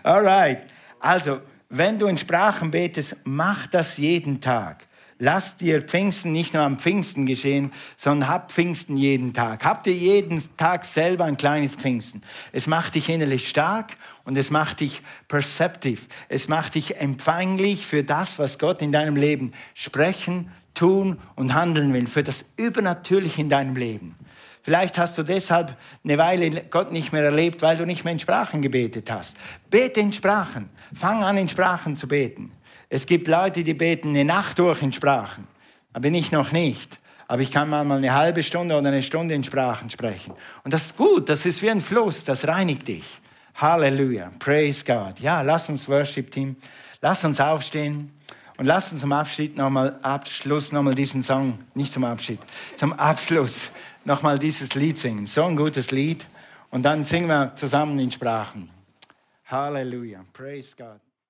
Alright. 0.02 0.66
Also, 0.98 1.40
wenn 1.68 1.98
du 1.98 2.06
in 2.06 2.18
Sprachen 2.18 2.70
betest, 2.70 3.16
mach 3.24 3.66
das 3.66 3.96
jeden 3.96 4.40
Tag. 4.40 4.86
Lass 5.22 5.58
dir 5.58 5.82
Pfingsten 5.82 6.32
nicht 6.32 6.54
nur 6.54 6.62
am 6.62 6.78
Pfingsten 6.78 7.26
geschehen, 7.26 7.72
sondern 7.94 8.30
hab 8.30 8.50
Pfingsten 8.50 8.96
jeden 8.96 9.34
Tag. 9.34 9.66
Hab 9.66 9.84
dir 9.84 9.92
jeden 9.92 10.42
Tag 10.56 10.86
selber 10.86 11.26
ein 11.26 11.36
kleines 11.36 11.74
Pfingsten. 11.74 12.22
Es 12.52 12.66
macht 12.66 12.94
dich 12.94 13.10
innerlich 13.10 13.50
stark 13.50 13.98
und 14.24 14.38
es 14.38 14.50
macht 14.50 14.80
dich 14.80 15.02
perceptive. 15.28 16.00
Es 16.30 16.48
macht 16.48 16.74
dich 16.74 16.96
empfänglich 16.96 17.86
für 17.86 18.02
das, 18.02 18.38
was 18.38 18.58
Gott 18.58 18.80
in 18.80 18.92
deinem 18.92 19.14
Leben 19.14 19.52
sprechen, 19.74 20.50
tun 20.72 21.18
und 21.34 21.52
handeln 21.52 21.92
will, 21.92 22.06
für 22.06 22.22
das 22.22 22.46
Übernatürliche 22.56 23.42
in 23.42 23.50
deinem 23.50 23.76
Leben. 23.76 24.16
Vielleicht 24.62 24.96
hast 24.96 25.18
du 25.18 25.22
deshalb 25.22 25.76
eine 26.02 26.16
Weile 26.16 26.62
Gott 26.70 26.92
nicht 26.92 27.12
mehr 27.12 27.24
erlebt, 27.24 27.60
weil 27.60 27.76
du 27.76 27.84
nicht 27.84 28.04
mehr 28.04 28.14
in 28.14 28.20
Sprachen 28.20 28.62
gebetet 28.62 29.10
hast. 29.10 29.36
Bete 29.68 30.00
in 30.00 30.14
Sprachen. 30.14 30.70
Fang 30.94 31.22
an, 31.22 31.36
in 31.36 31.48
Sprachen 31.48 31.94
zu 31.94 32.08
beten. 32.08 32.52
Es 32.90 33.06
gibt 33.06 33.28
Leute, 33.28 33.62
die 33.62 33.72
beten 33.72 34.10
eine 34.10 34.24
Nacht 34.24 34.58
durch 34.58 34.82
in 34.82 34.92
Sprachen. 34.92 35.46
Aber 35.92 36.08
ich 36.08 36.32
noch 36.32 36.52
nicht. 36.52 36.98
Aber 37.28 37.40
ich 37.40 37.52
kann 37.52 37.70
mal 37.70 37.90
eine 37.90 38.12
halbe 38.12 38.42
Stunde 38.42 38.76
oder 38.76 38.88
eine 38.88 39.02
Stunde 39.02 39.34
in 39.34 39.44
Sprachen 39.44 39.88
sprechen. 39.88 40.34
Und 40.64 40.74
das 40.74 40.86
ist 40.86 40.96
gut. 40.96 41.28
Das 41.28 41.46
ist 41.46 41.62
wie 41.62 41.70
ein 41.70 41.80
Fluss. 41.80 42.24
Das 42.24 42.48
reinigt 42.48 42.88
dich. 42.88 43.04
Halleluja. 43.54 44.32
Praise 44.40 44.84
God. 44.84 45.20
Ja, 45.20 45.40
lass 45.42 45.68
uns 45.68 45.88
Worship 45.88 46.32
Team. 46.32 46.56
Lass 47.00 47.24
uns 47.24 47.40
aufstehen. 47.40 48.12
Und 48.56 48.66
lass 48.66 48.92
uns 48.92 49.00
zum 49.00 49.12
Abschied 49.12 49.56
noch 49.56 49.70
mal, 49.70 49.98
Abschluss 50.02 50.72
nochmal 50.72 50.94
diesen 50.94 51.22
Song, 51.22 51.60
nicht 51.74 51.90
zum 51.90 52.04
Abschied, 52.04 52.40
zum 52.76 52.92
Abschluss 52.92 53.70
nochmal 54.04 54.38
dieses 54.38 54.74
Lied 54.74 54.98
singen. 54.98 55.24
So 55.24 55.44
ein 55.44 55.56
gutes 55.56 55.92
Lied. 55.92 56.26
Und 56.70 56.82
dann 56.82 57.04
singen 57.04 57.28
wir 57.28 57.54
zusammen 57.54 57.98
in 57.98 58.12
Sprachen. 58.12 58.68
Halleluja. 59.46 60.24
Praise 60.34 60.74
God. 60.76 61.00